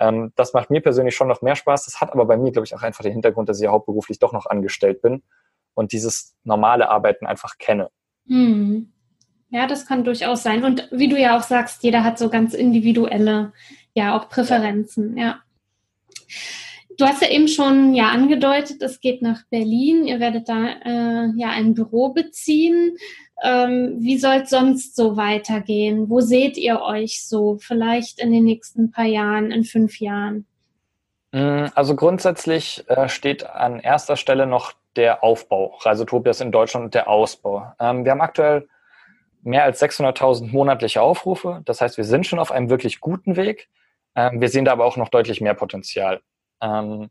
Ähm, 0.00 0.32
das 0.36 0.52
macht 0.54 0.70
mir 0.70 0.80
persönlich 0.80 1.14
schon 1.14 1.28
noch 1.28 1.42
mehr 1.42 1.56
Spaß. 1.56 1.84
Das 1.84 2.00
hat 2.00 2.12
aber 2.12 2.26
bei 2.26 2.36
mir, 2.36 2.52
glaube 2.52 2.66
ich, 2.66 2.74
auch 2.74 2.82
einfach 2.82 3.02
den 3.02 3.12
Hintergrund, 3.12 3.48
dass 3.48 3.58
ich 3.58 3.64
ja 3.64 3.70
hauptberuflich 3.70 4.18
doch 4.18 4.32
noch 4.32 4.46
angestellt 4.46 5.02
bin 5.02 5.22
und 5.74 5.92
dieses 5.92 6.36
normale 6.44 6.88
Arbeiten 6.88 7.26
einfach 7.26 7.58
kenne. 7.58 7.90
Hm. 8.26 8.92
Ja, 9.50 9.66
das 9.66 9.86
kann 9.86 10.04
durchaus 10.04 10.42
sein. 10.42 10.64
Und 10.64 10.88
wie 10.90 11.08
du 11.08 11.18
ja 11.18 11.36
auch 11.38 11.42
sagst, 11.42 11.82
jeder 11.82 12.04
hat 12.04 12.18
so 12.18 12.28
ganz 12.28 12.52
individuelle, 12.52 13.52
ja, 13.94 14.16
auch 14.16 14.28
Präferenzen, 14.28 15.16
ja. 15.16 15.24
ja. 15.24 15.40
Du 16.98 17.06
hast 17.06 17.22
ja 17.22 17.28
eben 17.28 17.46
schon 17.46 17.94
ja 17.94 18.08
angedeutet, 18.08 18.82
es 18.82 19.00
geht 19.00 19.22
nach 19.22 19.44
Berlin. 19.50 20.04
Ihr 20.04 20.18
werdet 20.18 20.48
da 20.48 20.66
äh, 20.84 21.30
ja 21.36 21.50
ein 21.50 21.74
Büro 21.74 22.08
beziehen. 22.08 22.96
Ähm, 23.40 23.98
wie 24.00 24.18
soll 24.18 24.42
es 24.42 24.50
sonst 24.50 24.96
so 24.96 25.16
weitergehen? 25.16 26.10
Wo 26.10 26.20
seht 26.20 26.56
ihr 26.56 26.80
euch 26.82 27.24
so 27.24 27.56
vielleicht 27.60 28.18
in 28.18 28.32
den 28.32 28.42
nächsten 28.42 28.90
paar 28.90 29.04
Jahren, 29.04 29.52
in 29.52 29.62
fünf 29.62 30.00
Jahren? 30.00 30.44
Mm, 31.30 31.66
also 31.72 31.94
grundsätzlich 31.94 32.82
äh, 32.88 33.08
steht 33.08 33.46
an 33.46 33.78
erster 33.78 34.16
Stelle 34.16 34.46
noch 34.46 34.72
der 34.96 35.22
Aufbau 35.22 35.78
Reisetopias 35.80 36.40
in 36.40 36.50
Deutschland 36.50 36.86
und 36.86 36.94
der 36.94 37.08
Ausbau. 37.08 37.74
Ähm, 37.78 38.04
wir 38.04 38.10
haben 38.10 38.20
aktuell 38.20 38.68
mehr 39.42 39.62
als 39.62 39.80
600.000 39.80 40.50
monatliche 40.50 41.00
Aufrufe. 41.00 41.62
Das 41.64 41.80
heißt, 41.80 41.96
wir 41.96 42.04
sind 42.04 42.26
schon 42.26 42.40
auf 42.40 42.50
einem 42.50 42.70
wirklich 42.70 42.98
guten 42.98 43.36
Weg. 43.36 43.68
Ähm, 44.16 44.40
wir 44.40 44.48
sehen 44.48 44.64
da 44.64 44.72
aber 44.72 44.84
auch 44.84 44.96
noch 44.96 45.10
deutlich 45.10 45.40
mehr 45.40 45.54
Potenzial. 45.54 46.20
Ähm, 46.60 47.10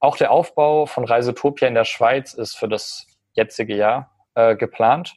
auch 0.00 0.16
der 0.16 0.30
Aufbau 0.30 0.86
von 0.86 1.04
Reisetopia 1.04 1.68
in 1.68 1.74
der 1.74 1.84
Schweiz 1.84 2.34
ist 2.34 2.56
für 2.56 2.68
das 2.68 3.06
jetzige 3.32 3.76
Jahr 3.76 4.10
äh, 4.34 4.56
geplant, 4.56 5.16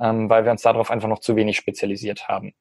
ähm, 0.00 0.28
weil 0.28 0.44
wir 0.44 0.52
uns 0.52 0.62
darauf 0.62 0.90
einfach 0.90 1.08
noch 1.08 1.20
zu 1.20 1.36
wenig 1.36 1.56
spezialisiert 1.56 2.28
haben. 2.28 2.54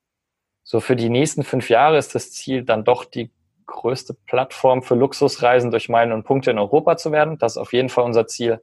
So 0.64 0.80
für 0.80 0.96
die 0.96 1.10
nächsten 1.10 1.44
fünf 1.44 1.70
Jahre 1.70 1.98
ist 1.98 2.16
das 2.16 2.32
Ziel 2.32 2.64
dann 2.64 2.84
doch 2.84 3.06
die 3.06 3.32
größte 3.66 4.14
Plattform 4.26 4.82
für 4.82 4.96
Luxusreisen 4.96 5.72
durch 5.72 5.90
Meilen 5.90 6.12
und 6.12 6.24
Punkte 6.24 6.52
in 6.52 6.60
Europa 6.60 6.98
zu 6.98 7.12
werden. 7.12 7.38
Das 7.38 7.54
ist 7.54 7.58
auf 7.58 7.74
jeden 7.74 7.90
Fall 7.90 8.06
unser 8.06 8.28
Ziel. 8.28 8.62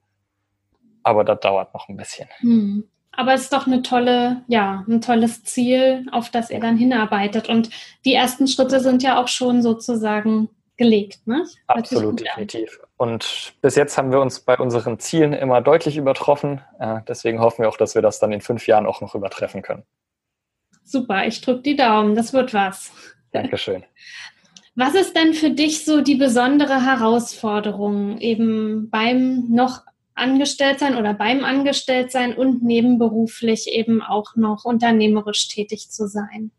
Aber 1.03 1.25
das 1.25 1.41
dauert 1.41 1.73
noch 1.75 1.89
ein 1.89 1.97
bisschen. 1.97 2.29
Hm. 2.39 2.89
Aber 3.13 3.35
es 3.35 3.43
ist 3.43 3.53
doch 3.53 3.67
eine 3.67 3.83
tolle, 3.83 4.43
ja, 4.47 4.85
ein 4.89 5.01
tolles 5.01 5.43
Ziel, 5.43 6.07
auf 6.13 6.31
das 6.31 6.51
ihr 6.51 6.61
dann 6.61 6.77
hinarbeitet. 6.77 7.49
Und 7.49 7.71
die 8.05 8.15
ersten 8.15 8.47
Schritte 8.47 8.81
sind 8.81 9.03
ja 9.03 9.21
auch 9.21 9.29
schon 9.29 9.63
sozusagen 9.63 10.49
gelegt. 10.81 11.27
Ne? 11.27 11.47
Absolut, 11.67 12.21
definitiv. 12.21 12.81
Und 12.97 13.53
bis 13.61 13.77
jetzt 13.77 13.99
haben 13.99 14.11
wir 14.13 14.21
uns 14.21 14.41
bei 14.41 14.57
unseren 14.57 14.99
Zielen 14.99 15.35
immer 15.35 15.61
deutlich 15.61 15.99
übertroffen. 15.99 16.63
Äh, 16.79 17.01
deswegen 17.07 17.39
hoffen 17.41 17.63
wir 17.63 17.69
auch, 17.69 17.77
dass 17.77 17.95
wir 17.95 18.01
das 18.01 18.19
dann 18.19 18.33
in 18.33 18.41
fünf 18.41 18.67
Jahren 18.67 18.87
auch 18.87 19.03
noch 19.03 19.15
übertreffen 19.15 19.61
können. 19.61 19.85
Super, 20.83 21.27
ich 21.27 21.43
drücke 21.43 21.61
die 21.61 21.77
Daumen. 21.77 22.15
Das 22.15 22.33
wird 22.33 22.55
was. 22.55 22.93
Dankeschön. 23.33 23.85
Was 24.75 24.95
ist 24.95 25.15
denn 25.15 25.35
für 25.35 25.51
dich 25.51 25.85
so 25.85 26.01
die 26.01 26.15
besondere 26.15 26.83
Herausforderung 26.83 28.17
eben 28.19 28.89
beim 28.89 29.51
noch 29.51 29.83
Angestelltsein 30.15 30.97
oder 30.97 31.13
beim 31.13 31.45
Angestelltsein 31.45 32.35
und 32.35 32.63
nebenberuflich 32.63 33.69
eben 33.69 34.01
auch 34.01 34.35
noch 34.35 34.65
unternehmerisch 34.65 35.49
tätig 35.49 35.91
zu 35.91 36.09
sein? 36.09 36.53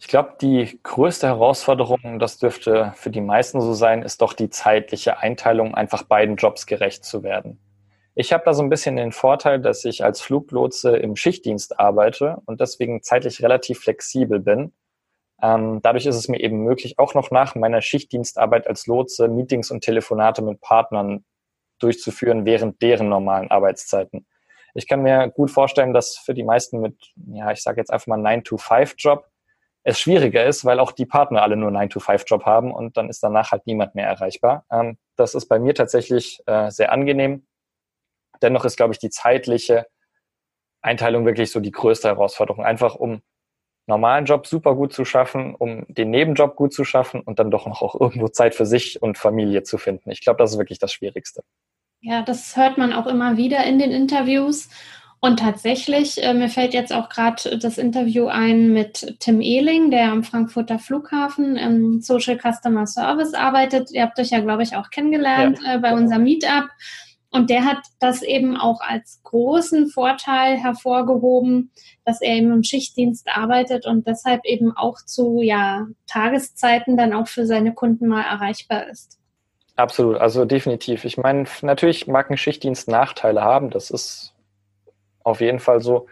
Ich 0.00 0.08
glaube, 0.08 0.36
die 0.40 0.80
größte 0.82 1.26
Herausforderung, 1.26 2.18
das 2.18 2.38
dürfte 2.38 2.92
für 2.96 3.10
die 3.10 3.20
meisten 3.20 3.60
so 3.60 3.74
sein, 3.74 4.02
ist 4.02 4.22
doch 4.22 4.32
die 4.32 4.48
zeitliche 4.48 5.18
Einteilung, 5.18 5.74
einfach 5.74 6.04
beiden 6.04 6.36
Jobs 6.36 6.66
gerecht 6.66 7.04
zu 7.04 7.22
werden. 7.22 7.60
Ich 8.14 8.32
habe 8.32 8.42
da 8.46 8.54
so 8.54 8.62
ein 8.62 8.70
bisschen 8.70 8.96
den 8.96 9.12
Vorteil, 9.12 9.60
dass 9.60 9.84
ich 9.84 10.02
als 10.02 10.22
Fluglotse 10.22 10.96
im 10.96 11.16
Schichtdienst 11.16 11.78
arbeite 11.78 12.38
und 12.46 12.62
deswegen 12.62 13.02
zeitlich 13.02 13.42
relativ 13.42 13.80
flexibel 13.80 14.40
bin. 14.40 14.72
Ähm, 15.42 15.80
dadurch 15.82 16.06
ist 16.06 16.16
es 16.16 16.28
mir 16.28 16.40
eben 16.40 16.64
möglich, 16.64 16.98
auch 16.98 17.12
noch 17.12 17.30
nach 17.30 17.54
meiner 17.54 17.82
Schichtdienstarbeit 17.82 18.68
als 18.68 18.86
Lotse 18.86 19.28
Meetings 19.28 19.70
und 19.70 19.82
Telefonate 19.82 20.40
mit 20.40 20.62
Partnern 20.62 21.26
durchzuführen 21.78 22.46
während 22.46 22.80
deren 22.80 23.10
normalen 23.10 23.50
Arbeitszeiten. 23.50 24.26
Ich 24.72 24.88
kann 24.88 25.02
mir 25.02 25.28
gut 25.28 25.50
vorstellen, 25.50 25.92
dass 25.92 26.16
für 26.16 26.32
die 26.32 26.44
meisten 26.44 26.80
mit, 26.80 26.96
ja, 27.32 27.52
ich 27.52 27.62
sage 27.62 27.80
jetzt 27.80 27.92
einfach 27.92 28.06
mal 28.06 28.20
9-to-5-Job 28.20 29.29
es 29.82 29.98
schwieriger 29.98 30.44
ist, 30.44 30.64
weil 30.64 30.78
auch 30.78 30.92
die 30.92 31.06
Partner 31.06 31.42
alle 31.42 31.56
nur 31.56 31.70
9-to-5-Job 31.70 32.44
haben 32.44 32.72
und 32.72 32.96
dann 32.96 33.08
ist 33.08 33.22
danach 33.22 33.52
halt 33.52 33.66
niemand 33.66 33.94
mehr 33.94 34.06
erreichbar. 34.06 34.64
Ähm, 34.70 34.98
das 35.16 35.34
ist 35.34 35.46
bei 35.46 35.58
mir 35.58 35.74
tatsächlich 35.74 36.40
äh, 36.46 36.70
sehr 36.70 36.92
angenehm. 36.92 37.46
Dennoch 38.42 38.64
ist, 38.64 38.76
glaube 38.76 38.92
ich, 38.92 38.98
die 38.98 39.10
zeitliche 39.10 39.86
Einteilung 40.82 41.26
wirklich 41.26 41.50
so 41.50 41.60
die 41.60 41.72
größte 41.72 42.08
Herausforderung. 42.08 42.64
Einfach 42.64 42.94
um 42.94 43.22
normalen 43.86 44.24
Job 44.24 44.46
super 44.46 44.74
gut 44.74 44.92
zu 44.92 45.04
schaffen, 45.04 45.54
um 45.54 45.84
den 45.88 46.10
Nebenjob 46.10 46.56
gut 46.56 46.72
zu 46.72 46.84
schaffen 46.84 47.20
und 47.20 47.38
dann 47.38 47.50
doch 47.50 47.66
noch 47.66 47.82
auch 47.82 48.00
irgendwo 48.00 48.28
Zeit 48.28 48.54
für 48.54 48.66
sich 48.66 49.02
und 49.02 49.18
Familie 49.18 49.62
zu 49.62 49.78
finden. 49.78 50.10
Ich 50.10 50.22
glaube, 50.22 50.38
das 50.38 50.52
ist 50.52 50.58
wirklich 50.58 50.78
das 50.78 50.92
Schwierigste. 50.92 51.42
Ja, 52.00 52.22
das 52.22 52.56
hört 52.56 52.78
man 52.78 52.92
auch 52.94 53.06
immer 53.06 53.36
wieder 53.36 53.64
in 53.64 53.78
den 53.78 53.90
Interviews. 53.90 54.70
Und 55.22 55.38
tatsächlich, 55.38 56.22
äh, 56.22 56.32
mir 56.32 56.48
fällt 56.48 56.72
jetzt 56.72 56.94
auch 56.94 57.10
gerade 57.10 57.58
das 57.58 57.76
Interview 57.76 58.26
ein 58.26 58.72
mit 58.72 59.16
Tim 59.20 59.42
Ehling, 59.42 59.90
der 59.90 60.12
am 60.12 60.24
Frankfurter 60.24 60.78
Flughafen 60.78 61.56
im 61.56 62.00
Social 62.00 62.38
Customer 62.38 62.86
Service 62.86 63.34
arbeitet. 63.34 63.90
Ihr 63.92 64.02
habt 64.02 64.18
euch 64.18 64.30
ja, 64.30 64.40
glaube 64.40 64.62
ich, 64.62 64.76
auch 64.76 64.88
kennengelernt 64.88 65.58
ja. 65.62 65.74
äh, 65.74 65.78
bei 65.78 65.92
unserem 65.92 66.22
Meetup. 66.22 66.70
Und 67.32 67.50
der 67.50 67.64
hat 67.64 67.78
das 68.00 68.22
eben 68.22 68.56
auch 68.56 68.80
als 68.80 69.20
großen 69.22 69.88
Vorteil 69.88 70.56
hervorgehoben, 70.56 71.70
dass 72.04 72.20
er 72.22 72.36
eben 72.36 72.52
im 72.52 72.62
Schichtdienst 72.64 73.28
arbeitet 73.28 73.86
und 73.86 74.06
deshalb 74.06 74.44
eben 74.44 74.72
auch 74.74 74.96
zu 75.04 75.40
ja, 75.42 75.86
Tageszeiten 76.08 76.96
dann 76.96 77.12
auch 77.12 77.28
für 77.28 77.46
seine 77.46 77.72
Kunden 77.72 78.08
mal 78.08 78.22
erreichbar 78.22 78.88
ist. 78.88 79.18
Absolut, 79.76 80.16
also 80.16 80.44
definitiv. 80.44 81.04
Ich 81.04 81.18
meine, 81.18 81.44
natürlich 81.62 82.06
mag 82.08 82.30
ein 82.30 82.36
Schichtdienst 82.36 82.88
Nachteile 82.88 83.42
haben, 83.42 83.70
das 83.70 83.90
ist 83.90 84.29
auf 85.22 85.40
jeden 85.40 85.58
Fall 85.58 85.80
so. 85.80 86.06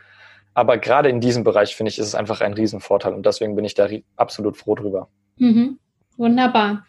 Aber 0.55 0.79
gerade 0.79 1.09
in 1.09 1.21
diesem 1.21 1.44
Bereich, 1.44 1.77
finde 1.77 1.90
ich, 1.90 1.99
ist 1.99 2.07
es 2.07 2.14
einfach 2.14 2.40
ein 2.40 2.55
Riesenvorteil 2.55 3.14
und 3.14 3.25
deswegen 3.25 3.55
bin 3.55 3.64
ich 3.64 3.75
da 3.75 3.88
absolut 4.16 4.57
froh 4.57 4.75
drüber. 4.75 5.09
Mhm. 5.37 5.79
Wunderbar. 6.16 6.85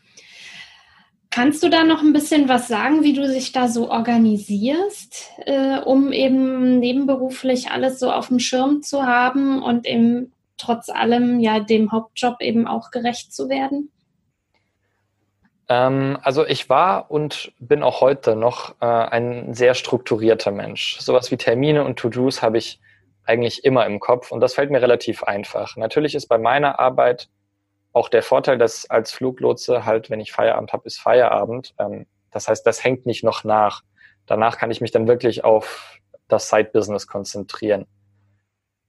Kannst 1.32 1.62
du 1.62 1.69
da 1.69 1.84
noch 1.84 2.01
ein 2.01 2.12
bisschen 2.12 2.49
was 2.49 2.67
sagen, 2.67 3.03
wie 3.03 3.13
du 3.13 3.27
dich 3.27 3.51
da 3.51 3.67
so 3.67 3.91
organisierst, 3.91 5.29
äh, 5.45 5.79
um 5.79 6.12
eben 6.12 6.79
nebenberuflich 6.79 7.69
alles 7.69 7.99
so 7.99 8.12
auf 8.12 8.29
dem 8.29 8.39
Schirm 8.39 8.82
zu 8.82 9.03
haben 9.03 9.62
und 9.62 9.86
eben 9.86 10.34
trotz 10.58 10.89
allem 10.89 11.39
ja 11.39 11.60
dem 11.60 11.91
Hauptjob 11.91 12.41
eben 12.41 12.67
auch 12.67 12.89
gerecht 12.89 13.32
zu 13.32 13.49
werden? 13.49 13.91
Ähm, 15.69 16.17
also 16.23 16.45
ich 16.45 16.69
war 16.69 17.12
und 17.12 17.53
bin 17.60 17.84
auch 17.84 18.01
heute 18.01 18.36
noch 18.36 18.75
äh, 18.82 18.86
ein 18.86 19.53
sehr 19.53 19.75
strukturierter 19.75 20.51
Mensch. 20.51 20.97
Sowas 20.99 21.32
wie 21.32 21.38
Termine 21.38 21.84
und 21.86 21.97
To-Dos 21.97 22.41
habe 22.41 22.58
ich 22.58 22.82
eigentlich 23.23 23.63
immer 23.63 23.86
im 23.86 23.99
Kopf 23.99 24.32
und 24.32 24.41
das 24.41 24.55
fällt 24.55 24.71
mir 24.71 24.82
relativ 24.82 25.23
einfach. 25.23 25.77
Natürlich 25.77 26.15
ist 26.15 26.27
bei 26.27 26.39
meiner 26.39 26.79
Arbeit 26.79 27.29
auch 27.93 28.10
der 28.10 28.23
Vorteil, 28.23 28.58
dass 28.58 28.89
als 28.89 29.12
Fluglotse 29.12 29.86
halt, 29.86 30.10
wenn 30.10 30.19
ich 30.19 30.32
Feierabend 30.32 30.73
habe, 30.73 30.88
ist 30.88 30.99
Feierabend. 30.99 31.75
Ähm, 31.79 32.08
das 32.32 32.47
heißt, 32.47 32.65
das 32.65 32.84
hängt 32.84 33.05
nicht 33.05 33.23
noch 33.23 33.43
nach. 33.43 33.84
Danach 34.25 34.58
kann 34.58 34.71
ich 34.71 34.82
mich 34.82 34.91
dann 34.91 35.08
wirklich 35.08 35.43
auf 35.43 35.99
das 36.27 36.49
Side-Business 36.49 37.08
konzentrieren. 37.08 37.88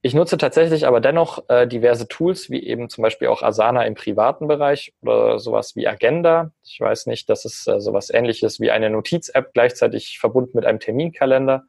Ich 0.03 0.15
nutze 0.15 0.37
tatsächlich 0.37 0.87
aber 0.87 0.99
dennoch 0.99 1.47
äh, 1.47 1.67
diverse 1.67 2.07
Tools, 2.07 2.49
wie 2.49 2.63
eben 2.63 2.89
zum 2.89 3.03
Beispiel 3.03 3.27
auch 3.27 3.43
Asana 3.43 3.85
im 3.85 3.93
privaten 3.93 4.47
Bereich 4.47 4.93
oder 5.01 5.37
sowas 5.37 5.75
wie 5.75 5.87
Agenda. 5.87 6.51
Ich 6.63 6.79
weiß 6.79 7.05
nicht, 7.05 7.29
das 7.29 7.45
ist 7.45 7.67
äh, 7.67 7.79
sowas 7.79 8.09
ähnliches 8.09 8.59
wie 8.59 8.71
eine 8.71 8.89
Notiz-App 8.89 9.53
gleichzeitig 9.53 10.17
verbunden 10.19 10.53
mit 10.55 10.65
einem 10.65 10.79
Terminkalender. 10.79 11.65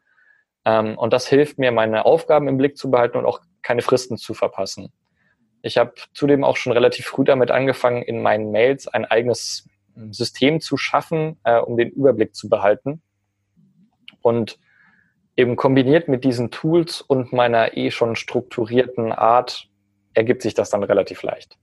Ähm, 0.64 0.96
und 0.96 1.12
das 1.12 1.28
hilft 1.28 1.58
mir, 1.58 1.72
meine 1.72 2.06
Aufgaben 2.06 2.48
im 2.48 2.56
Blick 2.56 2.78
zu 2.78 2.90
behalten 2.90 3.18
und 3.18 3.26
auch 3.26 3.40
keine 3.60 3.82
Fristen 3.82 4.16
zu 4.16 4.32
verpassen. 4.32 4.92
Ich 5.60 5.76
habe 5.76 5.92
zudem 6.14 6.42
auch 6.42 6.56
schon 6.56 6.72
relativ 6.72 7.06
früh 7.06 7.24
damit 7.24 7.50
angefangen, 7.50 8.02
in 8.02 8.22
meinen 8.22 8.50
Mails 8.50 8.88
ein 8.88 9.04
eigenes 9.04 9.68
System 10.10 10.60
zu 10.60 10.78
schaffen, 10.78 11.38
äh, 11.44 11.58
um 11.58 11.76
den 11.76 11.90
Überblick 11.90 12.34
zu 12.34 12.48
behalten. 12.48 13.02
Und 14.22 14.58
eben 15.36 15.56
kombiniert 15.56 16.08
mit 16.08 16.24
diesen 16.24 16.50
Tools 16.50 17.00
und 17.00 17.32
meiner 17.32 17.76
eh 17.76 17.90
schon 17.90 18.16
strukturierten 18.16 19.12
Art 19.12 19.68
ergibt 20.14 20.42
sich 20.42 20.54
das 20.54 20.70
dann 20.70 20.82
relativ 20.82 21.22
leicht. 21.22 21.56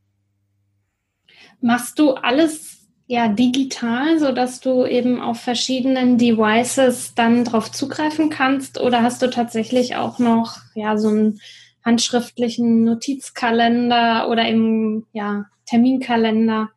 Machst 1.62 2.00
du 2.00 2.14
alles 2.14 2.88
ja 3.06 3.28
digital, 3.28 4.20
so 4.20 4.32
dass 4.32 4.60
du 4.60 4.86
eben 4.86 5.20
auf 5.22 5.40
verschiedenen 5.42 6.18
Devices 6.18 7.16
dann 7.16 7.44
drauf 7.44 7.72
zugreifen 7.72 8.30
kannst 8.30 8.80
oder 8.80 9.02
hast 9.04 9.22
du 9.22 9.30
tatsächlich 9.30 9.96
auch 9.96 10.20
noch 10.20 10.58
ja 10.76 10.98
so 10.98 11.10
einen 11.10 11.40
handschriftlichen 11.84 12.84
Notizkalender 12.84 14.30
oder 14.30 14.48
im 14.48 15.08
ja, 15.12 15.46
Terminkalender? 15.66 16.70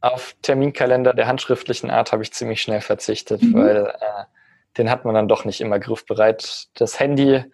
Auf 0.00 0.34
Terminkalender 0.42 1.14
der 1.14 1.26
handschriftlichen 1.26 1.90
Art 1.90 2.12
habe 2.12 2.22
ich 2.22 2.32
ziemlich 2.32 2.62
schnell 2.62 2.80
verzichtet, 2.80 3.42
mhm. 3.42 3.54
weil 3.54 3.86
äh, 3.86 4.24
den 4.78 4.90
hat 4.90 5.04
man 5.04 5.14
dann 5.14 5.28
doch 5.28 5.44
nicht 5.44 5.60
immer 5.60 5.78
griffbereit. 5.78 6.68
Das 6.74 6.98
Handy, 6.98 7.44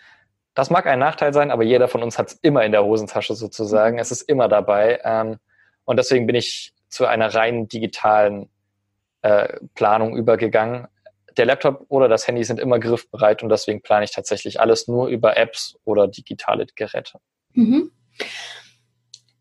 das 0.54 0.70
mag 0.70 0.86
ein 0.86 0.98
Nachteil 0.98 1.32
sein, 1.32 1.50
aber 1.50 1.64
jeder 1.64 1.88
von 1.88 2.02
uns 2.02 2.18
hat 2.18 2.28
es 2.28 2.38
immer 2.42 2.64
in 2.64 2.72
der 2.72 2.84
Hosentasche 2.84 3.34
sozusagen. 3.34 3.98
Es 3.98 4.10
ist 4.10 4.22
immer 4.22 4.48
dabei. 4.48 5.00
Ähm, 5.04 5.38
und 5.84 5.96
deswegen 5.96 6.26
bin 6.26 6.36
ich 6.36 6.72
zu 6.88 7.06
einer 7.06 7.34
rein 7.34 7.68
digitalen 7.68 8.50
äh, 9.22 9.58
Planung 9.74 10.16
übergegangen 10.16 10.88
der 11.38 11.46
Laptop 11.46 11.86
oder 11.88 12.08
das 12.08 12.26
Handy 12.26 12.44
sind 12.44 12.60
immer 12.60 12.78
griffbereit 12.78 13.42
und 13.42 13.48
deswegen 13.48 13.80
plane 13.80 14.04
ich 14.04 14.10
tatsächlich 14.10 14.60
alles 14.60 14.88
nur 14.88 15.06
über 15.06 15.36
Apps 15.36 15.78
oder 15.84 16.08
digitale 16.08 16.66
Geräte. 16.74 17.20
Mhm. 17.52 17.92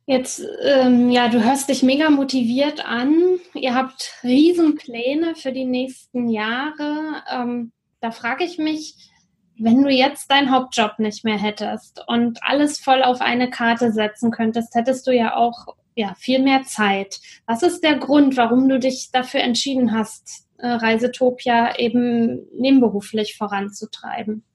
Jetzt, 0.10 0.42
ähm, 0.64 1.10
ja, 1.10 1.28
du 1.28 1.44
hörst 1.44 1.68
dich 1.68 1.84
mega 1.84 2.10
motiviert 2.10 2.86
an. 2.86 3.40
Ihr 3.54 3.76
habt 3.76 4.14
Riesenpläne 4.24 5.36
für 5.36 5.52
die 5.52 5.66
nächsten 5.66 6.30
Jahre. 6.30 7.22
Ähm, 7.30 7.74
da 8.00 8.12
frage 8.12 8.46
ich 8.46 8.58
mich, 8.58 9.12
wenn 9.58 9.84
du 9.84 9.90
jetzt 9.90 10.32
deinen 10.32 10.50
Hauptjob 10.50 11.00
nicht 11.00 11.26
mehr 11.26 11.38
hättest 11.38 12.02
und 12.08 12.40
alles 12.42 12.80
voll 12.80 13.04
auf 13.04 13.20
eine 13.20 13.50
Karte 13.50 13.92
setzen 13.92 14.32
könntest, 14.32 14.74
hättest 14.76 15.06
du 15.08 15.12
ja 15.12 15.36
auch 15.36 15.76
ja, 15.94 16.14
viel 16.18 16.40
mehr 16.40 16.64
Zeit. 16.64 17.20
Was 17.46 17.62
ist 17.62 17.84
der 17.84 17.98
Grund, 17.98 18.38
warum 18.38 18.70
du 18.70 18.80
dich 18.80 19.10
dafür 19.12 19.42
entschieden 19.42 19.92
hast, 19.92 20.48
äh, 20.58 20.68
Reisetopia 20.68 21.78
eben 21.80 22.48
nebenberuflich 22.58 23.36
voranzutreiben? 23.36 24.46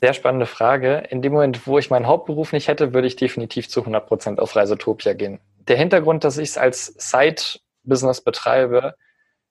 Sehr 0.00 0.12
spannende 0.12 0.46
Frage. 0.46 1.04
In 1.10 1.22
dem 1.22 1.32
Moment, 1.32 1.66
wo 1.66 1.78
ich 1.78 1.90
meinen 1.90 2.06
Hauptberuf 2.06 2.52
nicht 2.52 2.68
hätte, 2.68 2.92
würde 2.92 3.06
ich 3.06 3.16
definitiv 3.16 3.68
zu 3.68 3.80
100 3.80 4.06
Prozent 4.06 4.40
auf 4.40 4.54
Reisetopia 4.54 5.14
gehen. 5.14 5.40
Der 5.68 5.76
Hintergrund, 5.76 6.22
dass 6.24 6.36
ich 6.36 6.50
es 6.50 6.58
als 6.58 6.94
Side-Business 6.98 8.20
betreibe, 8.20 8.94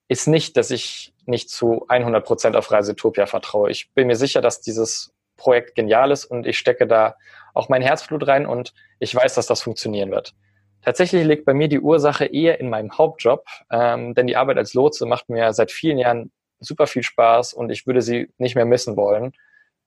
ist 0.08 0.28
nicht, 0.28 0.56
dass 0.56 0.70
ich 0.70 1.14
nicht 1.26 1.50
zu 1.50 1.86
100 1.88 2.24
Prozent 2.24 2.56
auf 2.56 2.72
Reisetopia 2.72 3.26
vertraue. 3.26 3.72
Ich 3.72 3.92
bin 3.94 4.08
mir 4.08 4.16
sicher, 4.16 4.42
dass 4.42 4.62
dieses 4.62 5.14
Projekt 5.36 5.76
genial 5.76 6.12
ist 6.12 6.26
und 6.26 6.46
ich 6.46 6.60
stecke 6.60 6.88
da 6.88 7.16
auch 7.54 7.70
mein 7.70 7.82
Herzblut 7.82 8.28
rein 8.28 8.46
und 8.46 8.74
ich 9.00 9.14
weiß, 9.16 9.34
dass 9.36 9.48
das 9.48 9.64
funktionieren 9.64 10.12
wird. 10.12 10.34
Tatsächlich 10.82 11.26
liegt 11.26 11.46
bei 11.46 11.54
mir 11.56 11.68
die 11.68 11.80
Ursache 11.80 12.26
eher 12.26 12.60
in 12.60 12.70
meinem 12.70 12.96
Hauptjob, 12.96 13.44
ähm, 13.72 14.14
denn 14.14 14.28
die 14.28 14.36
Arbeit 14.36 14.58
als 14.58 14.76
Lotse 14.76 15.08
macht 15.08 15.30
mir 15.30 15.52
seit 15.54 15.72
vielen 15.72 15.98
Jahren 15.98 16.32
super 16.60 16.86
viel 16.86 17.02
Spaß 17.02 17.54
und 17.54 17.72
ich 17.72 17.88
würde 17.88 18.02
sie 18.02 18.32
nicht 18.38 18.56
mehr 18.56 18.66
missen 18.66 18.96
wollen. 18.96 19.34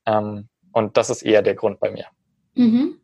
Ähm, 0.08 0.48
und 0.72 0.96
das 0.96 1.10
ist 1.10 1.22
eher 1.22 1.42
der 1.42 1.54
Grund 1.54 1.80
bei 1.80 1.90
mir. 1.90 2.06
Mhm. 2.54 2.98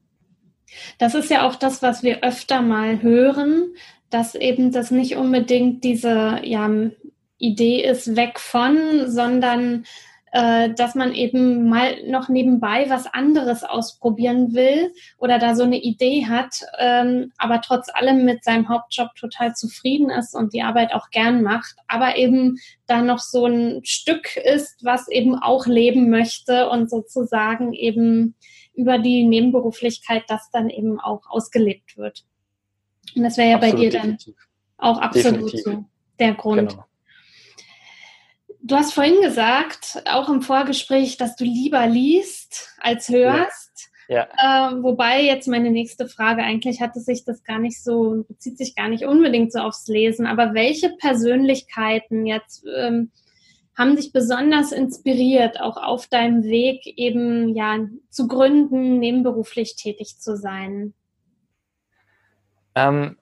Das 0.99 1.15
ist 1.15 1.31
ja 1.31 1.47
auch 1.47 1.57
das, 1.57 1.83
was 1.83 2.03
wir 2.03 2.25
öfter 2.25 2.63
mal 2.63 3.03
hören, 3.03 3.75
dass 4.11 4.35
eben 4.35 4.73
das 4.73 4.91
nicht 4.91 5.17
unbedingt 5.17 5.85
diese 5.85 6.41
ja, 6.43 6.71
Idee 7.39 7.85
ist 7.85 8.17
weg 8.17 8.41
von, 8.41 9.11
sondern 9.11 9.85
dass 10.35 10.97
man 10.97 11.15
eben 11.15 11.69
mal 11.69 12.03
noch 12.09 12.29
nebenbei 12.29 12.87
was 12.89 13.07
anderes 13.07 13.63
ausprobieren 13.63 14.53
will 14.53 14.93
oder 15.19 15.39
da 15.39 15.55
so 15.55 15.63
eine 15.63 15.79
Idee 15.79 16.27
hat, 16.27 16.63
ähm, 16.81 17.31
aber 17.39 17.61
trotz 17.61 17.89
allem 17.95 18.25
mit 18.25 18.43
seinem 18.43 18.69
Hauptjob 18.69 19.15
total 19.15 19.55
zufrieden 19.55 20.11
ist 20.11 20.35
und 20.35 20.53
die 20.53 20.63
Arbeit 20.63 20.93
auch 20.93 21.11
gern 21.11 21.43
macht, 21.43 21.77
aber 21.87 22.17
eben 22.17 22.59
da 22.87 23.01
noch 23.01 23.21
so 23.21 23.47
ein 23.47 23.85
Stück 23.85 24.37
ist, 24.37 24.85
was 24.85 25.07
eben 25.09 25.39
auch 25.39 25.67
leben 25.67 26.11
möchte 26.11 26.69
und 26.69 26.91
sozusagen 26.91 27.73
eben 27.73 28.35
über 28.75 28.99
die 28.99 29.25
Nebenberuflichkeit 29.25 30.25
das 30.27 30.51
dann 30.51 30.69
eben 30.69 30.99
auch 30.99 31.23
ausgelebt 31.29 31.97
wird. 31.97 32.25
Und 33.15 33.23
das 33.23 33.37
wäre 33.37 33.51
ja 33.51 33.57
absolut, 33.57 33.77
bei 33.77 33.81
dir 33.81 33.91
dann 33.91 34.03
definitiv. 34.03 34.35
auch 34.79 34.99
absolut 35.01 35.59
so 35.59 35.85
der 36.19 36.35
Grund. 36.35 36.71
Genau. 36.71 36.85
Du 38.67 38.77
hast 38.77 38.95
vorhin 38.95 39.21
gesagt, 39.21 40.03
auch 40.11 40.31
im 40.31 40.41
Vorgespräch, 40.41 41.19
dass 41.19 41.37
du 41.37 41.45
lieber 41.45 41.87
liest 41.87 42.75
als 42.79 43.11
hörst. 43.11 43.91
Ja. 44.09 44.27
ja. 44.39 44.71
Äh, 44.73 44.83
wobei 44.83 45.23
jetzt 45.23 45.49
meine 45.49 45.71
nächste 45.71 46.09
Frage, 46.09 46.43
eigentlich 46.43 46.81
hatte 46.81 47.01
sich 47.01 47.27
das 47.27 47.45
gar 47.45 47.59
nicht 47.59 47.85
so, 47.85 48.25
bezieht 48.27 48.57
sich 48.57 48.75
gar 48.75 48.89
nicht 48.89 49.05
unbedingt 49.05 49.53
so 49.53 49.59
aufs 49.59 49.87
Lesen, 49.87 50.27
aber 50.27 50.55
welche 50.55 50.89
Persönlichkeiten 50.97 52.25
jetzt 52.25 52.65
ähm, 52.75 53.11
haben 53.77 53.97
dich 53.97 54.15
besonders 54.15 54.73
inspiriert, 54.73 55.61
auch 55.61 55.77
auf 55.77 56.07
deinem 56.07 56.45
Weg 56.45 56.87
eben 56.87 57.55
ja 57.55 57.81
zu 58.09 58.29
gründen, 58.29 58.99
nebenberuflich 58.99 59.77
tätig 59.77 60.21
zu 60.21 60.39
sein? 60.39 60.95
Ähm, 62.75 63.19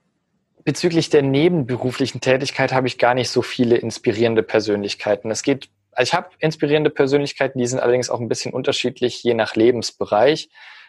bezüglich 0.65 1.11
der 1.11 1.23
nebenberuflichen 1.23 2.21
Tätigkeit 2.21 2.73
habe 2.73 2.87
ich 2.87 2.99
gar 2.99 3.15
nicht 3.15 3.31
so 3.31 3.43
viele 3.43 3.77
inspirierende 3.77 4.43
Persönlichkeiten. 4.43 5.31
Es 5.31 5.43
geht, 5.43 5.69
also 5.93 6.09
ich 6.09 6.15
habe 6.15 6.31
inspirierende 6.39 6.91
Persönlichkeiten, 6.91 7.59
die 7.59 7.67
sind 7.67 7.81
allerdings 7.81 8.11
auch 8.11 8.21
ein 8.21 8.29
bisschen 8.29 8.53
unterschiedlich, 8.53 9.23
je 9.23 9.35
nach 9.35 9.55
Lebensbereich. 9.55 10.49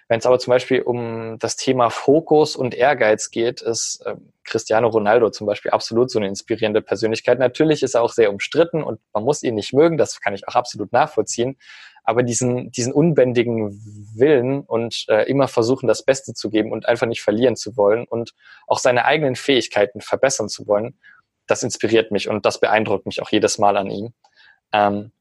Wenn 0.09 0.19
es 0.19 0.25
aber 0.25 0.37
zum 0.37 0.51
Beispiel 0.51 0.81
um 0.81 1.37
das 1.39 1.55
Thema 1.55 1.89
Fokus 1.89 2.55
und 2.55 2.75
Ehrgeiz 2.75 3.31
geht, 3.31 3.61
ist 3.61 4.01
äh, 4.05 4.15
Cristiano 4.43 4.89
Ronaldo 4.89 5.29
zum 5.29 5.47
Beispiel 5.47 5.71
absolut 5.71 6.11
so 6.11 6.19
eine 6.19 6.27
inspirierende 6.27 6.81
Persönlichkeit. 6.81 7.39
Natürlich 7.39 7.83
ist 7.83 7.95
er 7.95 8.01
auch 8.01 8.11
sehr 8.11 8.29
umstritten 8.29 8.83
und 8.83 8.99
man 9.13 9.23
muss 9.23 9.43
ihn 9.43 9.55
nicht 9.55 9.73
mögen, 9.73 9.97
das 9.97 10.19
kann 10.19 10.35
ich 10.35 10.47
auch 10.47 10.55
absolut 10.55 10.91
nachvollziehen 10.91 11.57
aber 12.03 12.23
diesen, 12.23 12.71
diesen 12.71 12.93
unbändigen 12.93 13.81
Willen 14.15 14.61
und 14.61 15.05
äh, 15.07 15.23
immer 15.23 15.47
versuchen, 15.47 15.87
das 15.87 16.03
Beste 16.03 16.33
zu 16.33 16.49
geben 16.49 16.71
und 16.71 16.87
einfach 16.87 17.07
nicht 17.07 17.21
verlieren 17.21 17.55
zu 17.55 17.77
wollen 17.77 18.05
und 18.05 18.33
auch 18.67 18.79
seine 18.79 19.05
eigenen 19.05 19.35
Fähigkeiten 19.35 20.01
verbessern 20.01 20.49
zu 20.49 20.67
wollen, 20.67 20.99
das 21.47 21.63
inspiriert 21.63 22.11
mich 22.11 22.29
und 22.29 22.45
das 22.45 22.59
beeindruckt 22.59 23.05
mich 23.05 23.21
auch 23.21 23.29
jedes 23.29 23.57
Mal 23.57 23.77
an 23.77 23.89
ihm. 23.89 24.13
Ähm, 24.71 25.11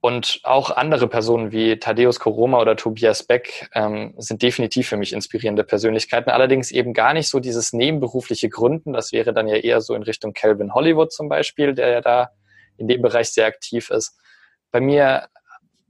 und 0.00 0.40
auch 0.44 0.70
andere 0.70 1.08
Personen 1.08 1.50
wie 1.50 1.80
Thaddeus 1.80 2.20
Koroma 2.20 2.60
oder 2.60 2.76
Tobias 2.76 3.24
Beck 3.24 3.68
ähm, 3.74 4.14
sind 4.18 4.40
definitiv 4.40 4.88
für 4.88 4.96
mich 4.96 5.12
inspirierende 5.12 5.64
Persönlichkeiten. 5.64 6.30
Allerdings 6.30 6.70
eben 6.70 6.92
gar 6.92 7.12
nicht 7.12 7.28
so 7.28 7.40
dieses 7.40 7.72
nebenberufliche 7.72 8.48
Gründen. 8.48 8.92
Das 8.92 9.10
wäre 9.10 9.32
dann 9.32 9.48
ja 9.48 9.56
eher 9.56 9.80
so 9.80 9.94
in 9.94 10.04
Richtung 10.04 10.32
Calvin 10.32 10.74
Hollywood 10.74 11.12
zum 11.12 11.28
Beispiel, 11.28 11.74
der 11.74 11.88
ja 11.88 12.00
da 12.02 12.30
in 12.76 12.86
dem 12.86 13.02
Bereich 13.02 13.30
sehr 13.30 13.46
aktiv 13.46 13.90
ist. 13.90 14.16
Bei 14.70 14.80
mir 14.80 15.26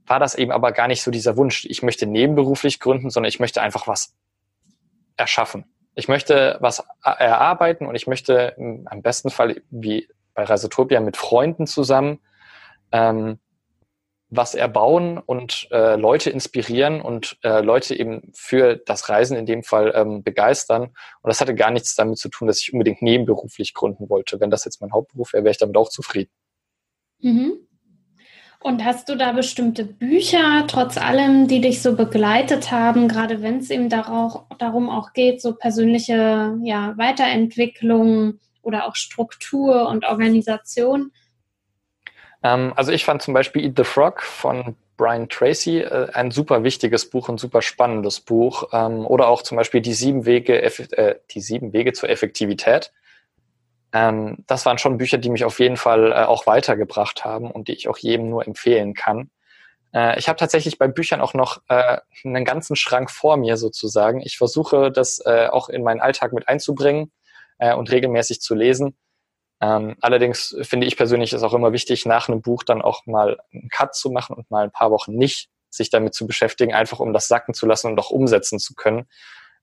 war 0.07 0.19
das 0.19 0.35
eben 0.35 0.51
aber 0.51 0.71
gar 0.71 0.87
nicht 0.87 1.03
so 1.03 1.11
dieser 1.11 1.37
Wunsch, 1.37 1.65
ich 1.65 1.83
möchte 1.83 2.07
nebenberuflich 2.07 2.79
gründen, 2.79 3.09
sondern 3.09 3.29
ich 3.29 3.39
möchte 3.39 3.61
einfach 3.61 3.87
was 3.87 4.15
erschaffen. 5.17 5.65
Ich 5.95 6.07
möchte 6.07 6.57
was 6.61 6.85
erarbeiten 7.03 7.85
und 7.85 7.95
ich 7.95 8.07
möchte 8.07 8.55
am 8.85 9.01
besten 9.01 9.29
Fall, 9.29 9.61
wie 9.69 10.07
bei 10.33 10.43
Reisetopia, 10.43 10.99
mit 10.99 11.17
Freunden 11.17 11.65
zusammen 11.65 12.19
ähm, 12.91 13.39
was 14.29 14.55
erbauen 14.55 15.17
und 15.17 15.67
äh, 15.71 15.95
Leute 15.95 16.29
inspirieren 16.29 17.01
und 17.01 17.37
äh, 17.43 17.61
Leute 17.61 17.95
eben 17.95 18.31
für 18.33 18.75
das 18.75 19.07
Reisen 19.07 19.37
in 19.37 19.45
dem 19.45 19.63
Fall 19.63 19.93
ähm, 19.95 20.21
begeistern. 20.21 20.83
Und 20.83 21.29
das 21.29 21.39
hatte 21.39 21.55
gar 21.55 21.71
nichts 21.71 21.95
damit 21.95 22.17
zu 22.17 22.27
tun, 22.29 22.47
dass 22.47 22.59
ich 22.59 22.73
unbedingt 22.73 23.01
nebenberuflich 23.01 23.73
gründen 23.73 24.09
wollte. 24.09 24.39
Wenn 24.39 24.51
das 24.51 24.65
jetzt 24.65 24.81
mein 24.81 24.91
Hauptberuf 24.91 25.31
wäre, 25.31 25.45
wäre 25.45 25.51
ich 25.51 25.57
damit 25.57 25.77
auch 25.77 25.89
zufrieden. 25.89 26.31
Mhm. 27.19 27.66
Und 28.67 28.83
hast 28.83 29.07
du 29.07 29.15
da 29.15 29.31
bestimmte 29.31 29.85
Bücher, 29.85 30.65
trotz 30.67 30.97
allem, 30.97 31.47
die 31.47 31.61
dich 31.61 31.81
so 31.81 31.95
begleitet 31.95 32.69
haben, 32.69 33.07
gerade 33.07 33.41
wenn 33.41 33.59
es 33.59 33.69
eben 33.69 33.87
darauf, 33.87 34.41
darum 34.59 34.89
auch 34.89 35.13
geht, 35.13 35.41
so 35.41 35.55
persönliche 35.55 36.53
ja, 36.63 36.93
Weiterentwicklung 36.97 38.41
oder 38.61 38.85
auch 38.85 38.97
Struktur 38.97 39.87
und 39.87 40.03
Organisation? 40.03 41.13
Ähm, 42.43 42.73
also 42.75 42.91
ich 42.91 43.05
fand 43.05 43.21
zum 43.21 43.33
Beispiel 43.33 43.63
Eat 43.63 43.77
the 43.77 43.85
Frog 43.85 44.21
von 44.21 44.75
Brian 44.97 45.29
Tracy 45.29 45.79
äh, 45.79 46.09
ein 46.11 46.31
super 46.31 46.65
wichtiges 46.65 47.09
Buch 47.09 47.29
und 47.29 47.39
super 47.39 47.61
spannendes 47.61 48.19
Buch. 48.19 48.65
Ähm, 48.73 49.07
oder 49.07 49.29
auch 49.29 49.43
zum 49.43 49.55
Beispiel 49.55 49.79
die 49.79 49.93
sieben 49.93 50.25
Wege, 50.25 50.61
äh, 50.61 51.15
die 51.31 51.39
sieben 51.39 51.71
Wege 51.71 51.93
zur 51.93 52.09
Effektivität 52.09 52.91
ähm, 53.93 54.43
das 54.47 54.65
waren 54.65 54.77
schon 54.77 54.97
Bücher, 54.97 55.17
die 55.17 55.29
mich 55.29 55.45
auf 55.45 55.59
jeden 55.59 55.77
Fall 55.77 56.11
äh, 56.11 56.25
auch 56.25 56.47
weitergebracht 56.47 57.25
haben 57.25 57.49
und 57.51 57.67
die 57.67 57.73
ich 57.73 57.87
auch 57.87 57.97
jedem 57.97 58.29
nur 58.29 58.45
empfehlen 58.45 58.93
kann. 58.93 59.29
Äh, 59.93 60.19
ich 60.19 60.27
habe 60.27 60.37
tatsächlich 60.37 60.77
bei 60.77 60.87
Büchern 60.87 61.21
auch 61.21 61.33
noch 61.33 61.61
äh, 61.69 61.97
einen 62.23 62.45
ganzen 62.45 62.75
Schrank 62.75 63.09
vor 63.11 63.37
mir 63.37 63.57
sozusagen. 63.57 64.21
Ich 64.21 64.37
versuche 64.37 64.91
das 64.91 65.19
äh, 65.25 65.47
auch 65.51 65.69
in 65.69 65.83
meinen 65.83 66.01
Alltag 66.01 66.33
mit 66.33 66.47
einzubringen 66.47 67.11
äh, 67.59 67.73
und 67.73 67.91
regelmäßig 67.91 68.41
zu 68.41 68.55
lesen. 68.55 68.97
Ähm, 69.59 69.95
allerdings 70.01 70.55
finde 70.61 70.85
ich 70.85 70.97
persönlich 70.97 71.33
ist 71.33 71.43
auch 71.43 71.53
immer 71.53 71.71
wichtig, 71.71 72.05
nach 72.05 72.29
einem 72.29 72.41
Buch 72.41 72.63
dann 72.63 72.81
auch 72.81 73.05
mal 73.05 73.39
einen 73.51 73.69
Cut 73.69 73.95
zu 73.95 74.11
machen 74.11 74.35
und 74.35 74.51
mal 74.51 74.65
ein 74.65 74.71
paar 74.71 74.91
Wochen 74.91 75.15
nicht 75.15 75.49
sich 75.69 75.89
damit 75.89 76.13
zu 76.13 76.27
beschäftigen, 76.27 76.73
einfach 76.73 76.99
um 76.99 77.13
das 77.13 77.27
sacken 77.27 77.53
zu 77.53 77.65
lassen 77.65 77.87
und 77.87 77.99
auch 77.99 78.11
umsetzen 78.11 78.59
zu 78.59 78.75
können. 78.75 79.07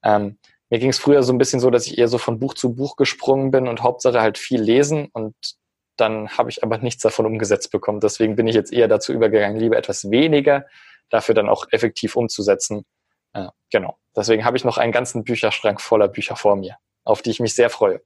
Ähm, 0.03 0.39
mir 0.71 0.79
ging 0.79 0.91
es 0.91 0.99
früher 0.99 1.23
so 1.23 1.33
ein 1.33 1.39
bisschen 1.39 1.61
so, 1.61 1.71
dass 1.71 1.87
ich 1.87 1.99
eher 1.99 2.09
so 2.09 2.19
von 2.19 2.39
Buch 2.39 2.55
zu 2.55 2.75
Buch 2.75 2.97
gesprungen 2.97 3.51
bin 3.51 3.69
und 3.69 3.83
Hauptsache 3.83 4.21
halt 4.21 4.39
viel 4.39 4.61
lesen 4.61 5.09
und 5.13 5.35
dann 5.97 6.29
habe 6.31 6.51
ich 6.51 6.63
aber 6.63 6.79
nichts 6.79 7.03
davon 7.03 7.27
umgesetzt 7.27 7.71
bekommen. 7.71 8.01
Deswegen 8.01 8.37
bin 8.37 8.49
ich 8.49 8.55
jetzt 8.55 8.73
eher 8.73 8.89
dazu 8.89 9.13
übergegangen, 9.13 9.59
lieber 9.59 9.77
etwas 9.77 10.11
weniger, 10.11 10.67
dafür 11.11 11.35
dann 11.35 11.49
auch 11.49 11.67
effektiv 11.71 12.17
umzusetzen. 12.17 12.85
Ja, 13.35 13.53
genau. 13.71 13.97
Deswegen 14.17 14.45
habe 14.45 14.57
ich 14.57 14.65
noch 14.65 14.79
einen 14.79 14.93
ganzen 14.93 15.25
Bücherschrank 15.25 15.81
voller 15.81 16.09
Bücher 16.09 16.37
vor 16.37 16.57
mir, 16.57 16.77
auf 17.05 17.23
die 17.23 17.31
ich 17.31 17.41
mich 17.41 17.55
sehr 17.55 17.71
freue. 17.71 18.01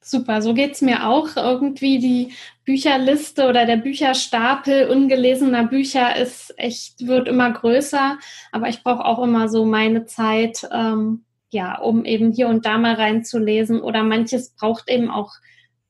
Super, 0.00 0.42
so 0.42 0.54
geht 0.54 0.72
es 0.72 0.80
mir 0.80 1.08
auch. 1.08 1.36
Irgendwie 1.36 1.98
die 1.98 2.32
Bücherliste 2.64 3.48
oder 3.48 3.66
der 3.66 3.76
Bücherstapel 3.76 4.88
ungelesener 4.88 5.64
Bücher 5.64 6.16
ist 6.16 6.54
echt, 6.56 7.06
wird 7.06 7.26
immer 7.26 7.52
größer, 7.52 8.18
aber 8.52 8.68
ich 8.68 8.82
brauche 8.84 9.04
auch 9.04 9.22
immer 9.22 9.48
so 9.48 9.64
meine 9.64 10.06
Zeit, 10.06 10.68
ähm, 10.72 11.24
ja, 11.50 11.78
um 11.78 12.04
eben 12.04 12.32
hier 12.32 12.48
und 12.48 12.66
da 12.66 12.78
mal 12.78 12.94
reinzulesen 12.94 13.80
oder 13.80 14.02
manches 14.02 14.50
braucht 14.50 14.88
eben 14.88 15.10
auch 15.10 15.32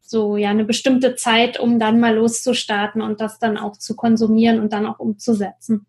so 0.00 0.36
ja 0.36 0.50
eine 0.50 0.64
bestimmte 0.64 1.16
Zeit, 1.16 1.60
um 1.60 1.78
dann 1.78 2.00
mal 2.00 2.14
loszustarten 2.14 3.02
und 3.02 3.20
das 3.20 3.38
dann 3.38 3.58
auch 3.58 3.76
zu 3.76 3.94
konsumieren 3.94 4.60
und 4.60 4.72
dann 4.72 4.86
auch 4.86 4.98
umzusetzen. 4.98 5.86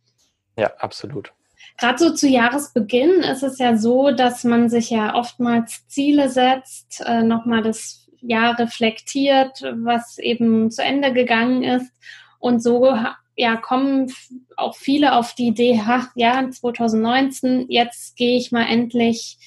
Ja, 0.58 0.72
absolut. 0.80 1.32
Gerade 1.78 1.98
so 1.98 2.14
zu 2.14 2.28
Jahresbeginn 2.28 3.22
ist 3.22 3.44
es 3.44 3.58
ja 3.60 3.78
so, 3.78 4.12
dass 4.12 4.44
man 4.44 4.70
sich 4.70 4.90
ja 4.90 5.16
oftmals 5.16 5.88
Ziele 5.88 6.30
setzt, 6.30 7.02
äh, 7.06 7.24
nochmal 7.24 7.62
das 7.62 8.08
Jahr 8.22 8.60
reflektiert, 8.60 9.62
was 9.76 10.18
eben 10.18 10.72
zu 10.72 10.84
Ende 10.84 11.14
gegangen 11.14 11.64
ist. 11.64 11.92
Und 12.40 12.62
so 12.62 12.94
ja, 13.38 13.56
kommen 13.56 14.12
auch 14.58 14.76
viele 14.76 15.16
auf 15.16 15.34
die 15.34 15.48
Idee, 15.48 15.80
ha, 15.86 16.10
ja, 16.16 16.50
2019, 16.52 17.68
jetzt 17.70 18.18
gehe 18.18 18.38
ich 18.38 18.52
mal 18.52 18.66
endlich 18.66 19.38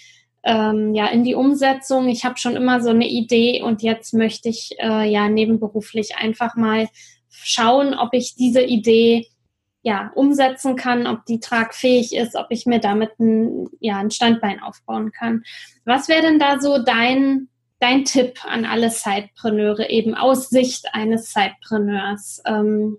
ähm, 0.45 0.95
ja 0.95 1.07
in 1.07 1.25
die 1.25 1.35
Umsetzung. 1.35 2.09
Ich 2.09 2.25
habe 2.25 2.39
schon 2.39 2.57
immer 2.57 2.81
so 2.81 2.91
eine 2.91 3.09
Idee 3.09 3.63
und 3.63 3.83
jetzt 3.83 4.15
möchte 4.15 4.49
ich 4.49 4.77
äh, 4.79 5.11
ja 5.11 5.29
nebenberuflich 5.29 6.17
einfach 6.17 6.57
mal 6.57 6.89
schauen, 7.31 7.95
ob 7.95 8.13
ich 8.13 8.35
diese 8.35 8.63
Idee 8.63 9.27
ja 9.83 10.13
umsetzen 10.15 10.77
kann, 10.77 11.07
ob 11.07 11.25
die 11.27 11.41
tragfähig 11.41 12.15
ist, 12.15 12.37
ob 12.37 12.47
ich 12.51 12.67
mir 12.67 12.79
damit 12.79 13.19
ein, 13.19 13.69
ja, 13.81 13.99
ein 13.99 14.11
Standbein 14.11 14.61
aufbauen 14.61 15.11
kann. 15.13 15.43
Was 15.85 16.09
wäre 16.09 16.23
denn 16.23 16.39
da 16.39 16.61
so 16.61 16.83
dein 16.83 17.49
dein 17.81 18.05
Tipp 18.05 18.45
an 18.45 18.65
alle 18.65 18.91
Sidepreneure 18.91 19.91
eben 19.91 20.15
aus 20.15 20.51
Sicht 20.51 20.87
eines 20.93 21.33
Sidepreneurs? 21.33 22.41
Ähm 22.47 22.99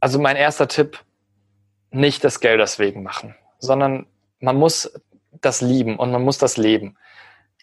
also 0.00 0.18
mein 0.18 0.36
erster 0.36 0.66
Tipp, 0.66 1.04
nicht 1.90 2.24
das 2.24 2.40
Geld 2.40 2.60
deswegen 2.60 3.02
machen, 3.02 3.34
sondern 3.58 4.06
man 4.40 4.56
muss 4.56 4.90
das 5.40 5.60
lieben 5.60 5.96
und 5.96 6.10
man 6.10 6.22
muss 6.22 6.38
das 6.38 6.56
leben. 6.56 6.96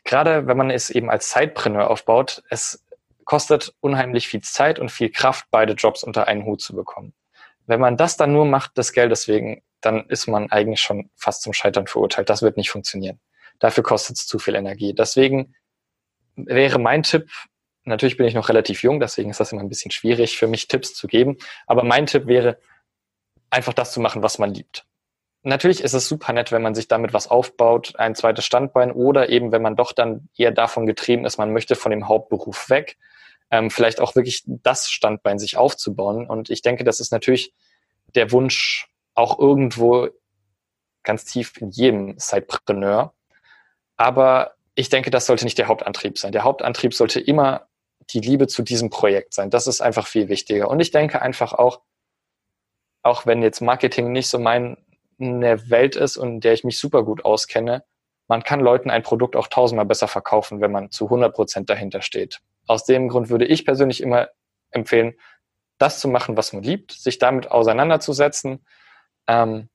Gerade 0.03 0.47
wenn 0.47 0.57
man 0.57 0.69
es 0.69 0.89
eben 0.89 1.09
als 1.09 1.29
Zeitpreneur 1.29 1.89
aufbaut, 1.89 2.43
es 2.49 2.83
kostet 3.25 3.73
unheimlich 3.79 4.27
viel 4.27 4.41
Zeit 4.41 4.79
und 4.79 4.91
viel 4.91 5.09
Kraft, 5.09 5.45
beide 5.49 5.73
Jobs 5.73 6.03
unter 6.03 6.27
einen 6.27 6.45
Hut 6.45 6.61
zu 6.61 6.75
bekommen. 6.75 7.13
Wenn 7.65 7.79
man 7.79 7.95
das 7.95 8.17
dann 8.17 8.33
nur 8.33 8.45
macht, 8.45 8.77
das 8.77 8.91
Geld 8.91 9.11
deswegen, 9.11 9.63
dann 9.79 10.05
ist 10.07 10.27
man 10.27 10.51
eigentlich 10.51 10.81
schon 10.81 11.09
fast 11.15 11.41
zum 11.41 11.53
Scheitern 11.53 11.87
verurteilt. 11.87 12.29
Das 12.29 12.41
wird 12.41 12.57
nicht 12.57 12.69
funktionieren. 12.69 13.19
Dafür 13.59 13.83
kostet 13.83 14.17
es 14.17 14.27
zu 14.27 14.39
viel 14.39 14.55
Energie. 14.55 14.93
Deswegen 14.93 15.55
wäre 16.35 16.79
mein 16.79 17.03
Tipp, 17.03 17.29
natürlich 17.85 18.17
bin 18.17 18.27
ich 18.27 18.33
noch 18.33 18.49
relativ 18.49 18.83
jung, 18.83 18.99
deswegen 18.99 19.29
ist 19.29 19.39
das 19.39 19.51
immer 19.51 19.61
ein 19.61 19.69
bisschen 19.69 19.91
schwierig 19.91 20.37
für 20.37 20.47
mich, 20.47 20.67
Tipps 20.67 20.93
zu 20.93 21.07
geben. 21.07 21.37
Aber 21.67 21.83
mein 21.83 22.05
Tipp 22.05 22.27
wäre, 22.27 22.59
einfach 23.49 23.73
das 23.73 23.93
zu 23.93 24.01
machen, 24.01 24.23
was 24.23 24.39
man 24.39 24.53
liebt. 24.53 24.85
Natürlich 25.43 25.83
ist 25.83 25.93
es 25.93 26.07
super 26.07 26.31
nett, 26.31 26.53
wenn 26.53 26.61
man 26.61 26.73
sich 26.73 26.87
damit 26.87 27.13
was 27.13 27.27
aufbaut, 27.29 27.95
ein 27.97 28.15
zweites 28.15 28.45
Standbein 28.45 28.93
oder 28.93 29.29
eben, 29.29 29.51
wenn 29.51 29.61
man 29.61 29.75
doch 29.75 29.91
dann 29.91 30.29
eher 30.37 30.51
davon 30.51 30.85
getrieben 30.85 31.25
ist, 31.25 31.37
man 31.37 31.51
möchte 31.51 31.75
von 31.75 31.91
dem 31.91 32.07
Hauptberuf 32.07 32.69
weg, 32.69 32.97
ähm, 33.51 33.69
vielleicht 33.69 33.99
auch 33.99 34.15
wirklich 34.15 34.43
das 34.45 34.89
Standbein 34.89 35.39
sich 35.39 35.57
aufzubauen. 35.57 36.27
Und 36.27 36.49
ich 36.49 36.61
denke, 36.61 36.85
das 36.85 37.01
ist 37.01 37.11
natürlich 37.11 37.53
der 38.15 38.31
Wunsch 38.31 38.87
auch 39.15 39.37
irgendwo 39.37 40.07
ganz 41.03 41.25
tief 41.25 41.57
in 41.57 41.69
jedem 41.71 42.17
Sidepreneur. 42.17 43.13
Aber 43.97 44.53
ich 44.75 44.89
denke, 44.89 45.11
das 45.11 45.25
sollte 45.25 45.43
nicht 45.43 45.57
der 45.57 45.67
Hauptantrieb 45.67 46.17
sein. 46.17 46.31
Der 46.31 46.43
Hauptantrieb 46.43 46.93
sollte 46.93 47.19
immer 47.19 47.67
die 48.09 48.19
Liebe 48.19 48.47
zu 48.47 48.63
diesem 48.63 48.89
Projekt 48.89 49.33
sein. 49.33 49.49
Das 49.49 49.67
ist 49.67 49.81
einfach 49.81 50.07
viel 50.07 50.29
wichtiger. 50.29 50.69
Und 50.69 50.79
ich 50.79 50.91
denke 50.91 51.21
einfach 51.21 51.53
auch, 51.53 51.81
auch 53.01 53.25
wenn 53.25 53.43
jetzt 53.43 53.61
Marketing 53.61 54.11
nicht 54.11 54.29
so 54.29 54.39
meine 55.17 55.69
Welt 55.69 55.95
ist 55.95 56.17
und 56.17 56.29
in 56.29 56.39
der 56.41 56.53
ich 56.53 56.63
mich 56.63 56.79
super 56.79 57.03
gut 57.03 57.25
auskenne, 57.25 57.83
man 58.27 58.43
kann 58.43 58.59
Leuten 58.59 58.89
ein 58.89 59.03
Produkt 59.03 59.35
auch 59.35 59.47
tausendmal 59.47 59.85
besser 59.85 60.07
verkaufen, 60.07 60.61
wenn 60.61 60.71
man 60.71 60.91
zu 60.91 61.05
100 61.05 61.33
Prozent 61.33 61.69
dahinter 61.69 62.01
steht. 62.01 62.39
Aus 62.67 62.85
dem 62.85 63.09
Grund 63.09 63.29
würde 63.29 63.45
ich 63.45 63.65
persönlich 63.65 64.01
immer 64.01 64.29
empfehlen, 64.71 65.13
das 65.77 65.99
zu 65.99 66.07
machen, 66.07 66.37
was 66.37 66.53
man 66.53 66.63
liebt, 66.63 66.91
sich 66.91 67.19
damit 67.19 67.51
auseinanderzusetzen 67.51 68.65
ähm, 69.27 69.69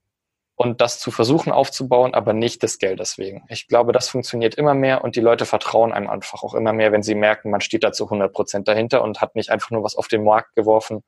und 0.54 0.80
das 0.80 0.98
zu 0.98 1.10
versuchen 1.10 1.52
aufzubauen, 1.52 2.14
aber 2.14 2.32
nicht 2.32 2.62
des 2.62 2.78
Geldes 2.78 3.18
wegen. 3.18 3.44
Ich 3.48 3.68
glaube, 3.68 3.92
das 3.92 4.08
funktioniert 4.08 4.54
immer 4.54 4.74
mehr 4.74 5.04
und 5.04 5.16
die 5.16 5.20
Leute 5.20 5.44
vertrauen 5.44 5.92
einem 5.92 6.08
einfach 6.08 6.42
auch 6.42 6.54
immer 6.54 6.72
mehr, 6.72 6.90
wenn 6.92 7.02
sie 7.02 7.14
merken, 7.14 7.50
man 7.50 7.60
steht 7.60 7.84
da 7.84 7.92
zu 7.92 8.04
100 8.04 8.32
Prozent 8.32 8.66
dahinter 8.66 9.02
und 9.02 9.20
hat 9.20 9.36
nicht 9.36 9.50
einfach 9.50 9.70
nur 9.70 9.82
was 9.84 9.94
auf 9.94 10.08
den 10.08 10.24
Markt 10.24 10.56
geworfen, 10.56 11.04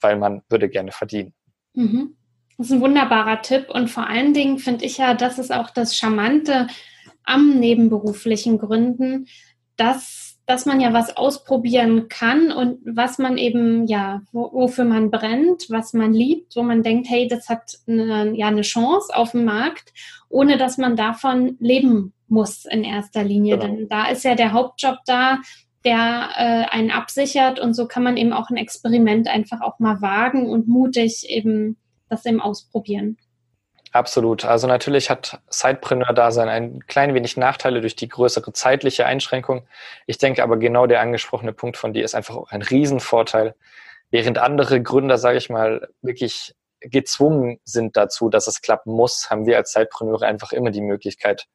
weil 0.00 0.16
man 0.16 0.42
würde 0.48 0.68
gerne 0.68 0.92
verdienen. 0.92 1.34
Mhm. 1.72 2.16
Das 2.56 2.68
ist 2.68 2.72
ein 2.72 2.80
wunderbarer 2.80 3.42
Tipp 3.42 3.66
und 3.68 3.90
vor 3.90 4.06
allen 4.08 4.32
Dingen 4.32 4.58
finde 4.58 4.84
ich 4.84 4.98
ja, 4.98 5.14
das 5.14 5.38
ist 5.38 5.52
auch 5.52 5.70
das 5.70 5.96
Charmante 5.96 6.68
am 7.24 7.58
nebenberuflichen 7.58 8.58
Gründen, 8.58 9.26
dass, 9.76 10.38
dass 10.46 10.66
man 10.66 10.80
ja 10.80 10.92
was 10.92 11.16
ausprobieren 11.16 12.08
kann 12.08 12.52
und 12.52 12.78
was 12.84 13.18
man 13.18 13.38
eben, 13.38 13.86
ja, 13.86 14.22
wofür 14.32 14.84
man 14.84 15.10
brennt, 15.10 15.66
was 15.68 15.94
man 15.94 16.12
liebt, 16.12 16.54
wo 16.54 16.62
man 16.62 16.82
denkt, 16.82 17.08
hey, 17.08 17.26
das 17.26 17.48
hat 17.48 17.78
eine, 17.88 18.36
ja 18.36 18.46
eine 18.46 18.62
Chance 18.62 19.14
auf 19.16 19.32
dem 19.32 19.44
Markt, 19.44 19.92
ohne 20.28 20.56
dass 20.56 20.78
man 20.78 20.96
davon 20.96 21.56
leben 21.58 22.12
muss 22.28 22.66
in 22.66 22.84
erster 22.84 23.24
Linie. 23.24 23.58
Genau. 23.58 23.74
Denn 23.74 23.88
da 23.88 24.06
ist 24.06 24.24
ja 24.24 24.34
der 24.34 24.52
Hauptjob 24.52 24.98
da, 25.06 25.38
der 25.84 26.28
äh, 26.36 26.74
einen 26.74 26.90
absichert 26.90 27.58
und 27.60 27.74
so 27.74 27.86
kann 27.86 28.02
man 28.02 28.16
eben 28.16 28.32
auch 28.32 28.48
ein 28.48 28.56
Experiment 28.56 29.28
einfach 29.28 29.60
auch 29.60 29.78
mal 29.80 30.00
wagen 30.00 30.48
und 30.48 30.66
mutig 30.66 31.28
eben 31.28 31.76
das 32.14 32.26
eben 32.26 32.40
ausprobieren. 32.40 33.18
Absolut. 33.92 34.44
Also 34.44 34.66
natürlich 34.66 35.08
hat 35.08 35.40
Sidepreneur-Dasein 35.48 36.48
ein 36.48 36.86
klein 36.86 37.14
wenig 37.14 37.36
Nachteile 37.36 37.80
durch 37.80 37.94
die 37.94 38.08
größere 38.08 38.52
zeitliche 38.52 39.06
Einschränkung. 39.06 39.68
Ich 40.06 40.18
denke 40.18 40.42
aber 40.42 40.56
genau 40.56 40.88
der 40.88 41.00
angesprochene 41.00 41.52
Punkt 41.52 41.76
von 41.76 41.92
dir 41.92 42.04
ist 42.04 42.16
einfach 42.16 42.34
auch 42.34 42.50
ein 42.50 42.62
Riesenvorteil. 42.62 43.54
Während 44.10 44.38
andere 44.38 44.82
Gründer, 44.82 45.16
sage 45.16 45.38
ich 45.38 45.48
mal, 45.48 45.88
wirklich 46.02 46.56
gezwungen 46.80 47.60
sind 47.64 47.96
dazu, 47.96 48.28
dass 48.28 48.48
es 48.48 48.62
klappen 48.62 48.92
muss, 48.92 49.30
haben 49.30 49.46
wir 49.46 49.56
als 49.56 49.70
Zeitpreneure 49.70 50.26
einfach 50.26 50.52
immer 50.52 50.72
die 50.72 50.82
Möglichkeit 50.82 51.46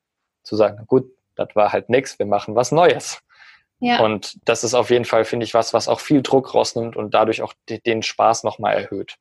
zu 0.44 0.56
sagen, 0.56 0.86
gut, 0.88 1.12
das 1.36 1.50
war 1.56 1.74
halt 1.74 1.90
nichts, 1.90 2.20
wir 2.20 2.26
machen 2.26 2.56
was 2.56 2.72
Neues. 2.72 3.20
Ja. 3.80 4.00
Und 4.00 4.38
das 4.46 4.64
ist 4.64 4.74
auf 4.74 4.90
jeden 4.90 5.06
Fall, 5.06 5.26
finde 5.26 5.46
ich, 5.46 5.54
was, 5.54 5.74
was 5.74 5.88
auch 5.88 6.00
viel 6.00 6.22
Druck 6.22 6.54
rausnimmt 6.54 6.96
und 6.96 7.14
dadurch 7.14 7.42
auch 7.42 7.54
den 7.68 8.02
Spaß 8.02 8.44
nochmal 8.44 8.76
erhöht. 8.76 9.18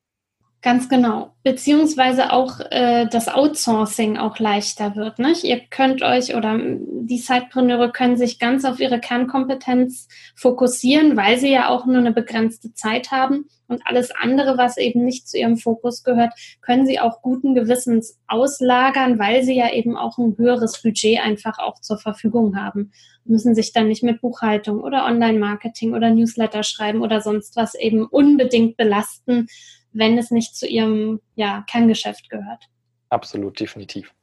Ganz 0.61 0.89
genau. 0.89 1.31
Beziehungsweise 1.43 2.33
auch 2.33 2.59
äh, 2.69 3.07
das 3.09 3.29
Outsourcing 3.29 4.17
auch 4.17 4.39
leichter 4.39 4.97
wird. 4.97 5.17
Nicht? 5.17 5.45
Ihr 5.45 5.61
könnt 5.69 6.01
euch 6.01 6.35
oder 6.35 6.59
die 6.59 7.17
Sidepreneure 7.17 7.93
können 7.93 8.17
sich 8.17 8.39
ganz 8.39 8.65
auf 8.65 8.81
ihre 8.81 8.99
Kernkompetenz 8.99 10.09
fokussieren, 10.35 11.15
weil 11.15 11.37
sie 11.37 11.49
ja 11.49 11.69
auch 11.69 11.85
nur 11.85 11.99
eine 11.99 12.11
begrenzte 12.11 12.73
Zeit 12.73 13.11
haben. 13.11 13.45
Und 13.69 13.83
alles 13.85 14.11
andere, 14.11 14.57
was 14.57 14.75
eben 14.75 15.05
nicht 15.05 15.29
zu 15.29 15.37
ihrem 15.37 15.55
Fokus 15.55 16.03
gehört, 16.03 16.33
können 16.59 16.85
sie 16.85 16.99
auch 16.99 17.21
guten 17.21 17.55
Gewissens 17.55 18.19
auslagern, 18.27 19.17
weil 19.17 19.43
sie 19.43 19.55
ja 19.55 19.71
eben 19.71 19.95
auch 19.95 20.17
ein 20.17 20.35
höheres 20.37 20.81
Budget 20.81 21.19
einfach 21.21 21.59
auch 21.59 21.79
zur 21.79 21.99
Verfügung 21.99 22.57
haben. 22.57 22.91
Müssen 23.23 23.55
sich 23.55 23.71
dann 23.71 23.87
nicht 23.87 24.03
mit 24.03 24.19
Buchhaltung 24.19 24.81
oder 24.81 25.05
Online-Marketing 25.05 25.93
oder 25.93 26.09
Newsletter 26.09 26.63
schreiben 26.63 27.01
oder 27.01 27.21
sonst 27.21 27.55
was 27.55 27.75
eben 27.75 28.05
unbedingt 28.05 28.75
belasten 28.75 29.47
wenn 29.91 30.17
es 30.17 30.31
nicht 30.31 30.55
zu 30.55 30.67
ihrem 30.67 31.21
ja, 31.35 31.63
Kerngeschäft 31.69 32.29
gehört. 32.29 32.65
Absolut, 33.09 33.59
definitiv. 33.59 34.13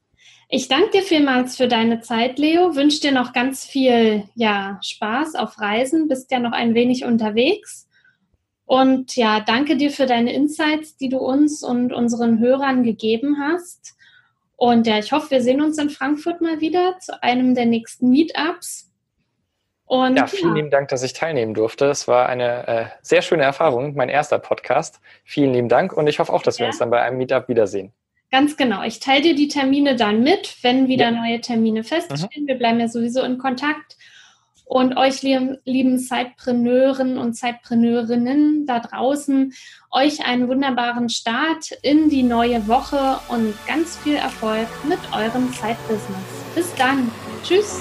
Ich 0.48 0.68
danke 0.68 0.90
dir 0.90 1.02
vielmals 1.02 1.56
für 1.56 1.66
deine 1.66 2.00
Zeit, 2.00 2.38
Leo. 2.38 2.76
Wünsche 2.76 3.00
dir 3.00 3.12
noch 3.12 3.32
ganz 3.32 3.64
viel 3.64 4.24
ja, 4.36 4.78
Spaß 4.82 5.34
auf 5.34 5.60
Reisen. 5.60 6.08
Bist 6.08 6.30
ja 6.30 6.38
noch 6.38 6.52
ein 6.52 6.74
wenig 6.74 7.04
unterwegs. 7.04 7.88
Und 8.64 9.16
ja, 9.16 9.40
danke 9.40 9.76
dir 9.76 9.90
für 9.90 10.06
deine 10.06 10.32
Insights, 10.32 10.96
die 10.96 11.08
du 11.08 11.18
uns 11.18 11.62
und 11.62 11.92
unseren 11.92 12.38
Hörern 12.38 12.84
gegeben 12.84 13.38
hast. 13.40 13.96
Und 14.56 14.86
ja, 14.86 14.98
ich 14.98 15.12
hoffe, 15.12 15.32
wir 15.32 15.42
sehen 15.42 15.60
uns 15.60 15.78
in 15.78 15.90
Frankfurt 15.90 16.40
mal 16.40 16.60
wieder 16.60 16.98
zu 17.00 17.22
einem 17.22 17.54
der 17.54 17.66
nächsten 17.66 18.10
Meetups. 18.10 18.85
Und, 19.86 20.16
ja, 20.16 20.26
vielen 20.26 20.48
ja. 20.48 20.54
lieben 20.56 20.70
Dank, 20.70 20.88
dass 20.88 21.02
ich 21.04 21.12
teilnehmen 21.12 21.54
durfte. 21.54 21.86
Es 21.86 22.08
war 22.08 22.28
eine 22.28 22.66
äh, 22.66 22.84
sehr 23.02 23.22
schöne 23.22 23.44
Erfahrung, 23.44 23.94
mein 23.94 24.08
erster 24.08 24.38
Podcast. 24.40 25.00
Vielen 25.24 25.52
lieben 25.52 25.68
Dank 25.68 25.92
und 25.92 26.08
ich 26.08 26.18
hoffe 26.18 26.32
auch, 26.32 26.42
dass 26.42 26.58
wir 26.58 26.66
uns 26.66 26.78
dann 26.78 26.90
bei 26.90 27.00
einem 27.00 27.18
Meetup 27.18 27.48
wiedersehen. 27.48 27.92
Ganz 28.32 28.56
genau. 28.56 28.82
Ich 28.82 28.98
teile 28.98 29.22
dir 29.22 29.34
die 29.36 29.46
Termine 29.46 29.94
dann 29.94 30.24
mit, 30.24 30.56
wenn 30.62 30.88
wieder 30.88 31.10
ja. 31.10 31.10
neue 31.12 31.40
Termine 31.40 31.84
feststehen. 31.84 32.42
Mhm. 32.42 32.48
Wir 32.48 32.56
bleiben 32.56 32.80
ja 32.80 32.88
sowieso 32.88 33.22
in 33.22 33.38
Kontakt. 33.38 33.96
Und 34.64 34.96
euch, 34.96 35.22
lieben, 35.22 35.58
lieben 35.64 36.00
Zeitpreneuren 36.00 37.18
und 37.18 37.34
Zeitpreneurinnen 37.34 38.66
da 38.66 38.80
draußen, 38.80 39.52
euch 39.92 40.26
einen 40.26 40.48
wunderbaren 40.48 41.08
Start 41.08 41.70
in 41.82 42.08
die 42.08 42.24
neue 42.24 42.66
Woche 42.66 43.20
und 43.28 43.54
ganz 43.68 43.96
viel 43.98 44.16
Erfolg 44.16 44.66
mit 44.88 44.98
eurem 45.14 45.52
Zeitbusiness. 45.52 46.18
Bis 46.56 46.74
dann. 46.74 47.12
Tschüss. 47.44 47.80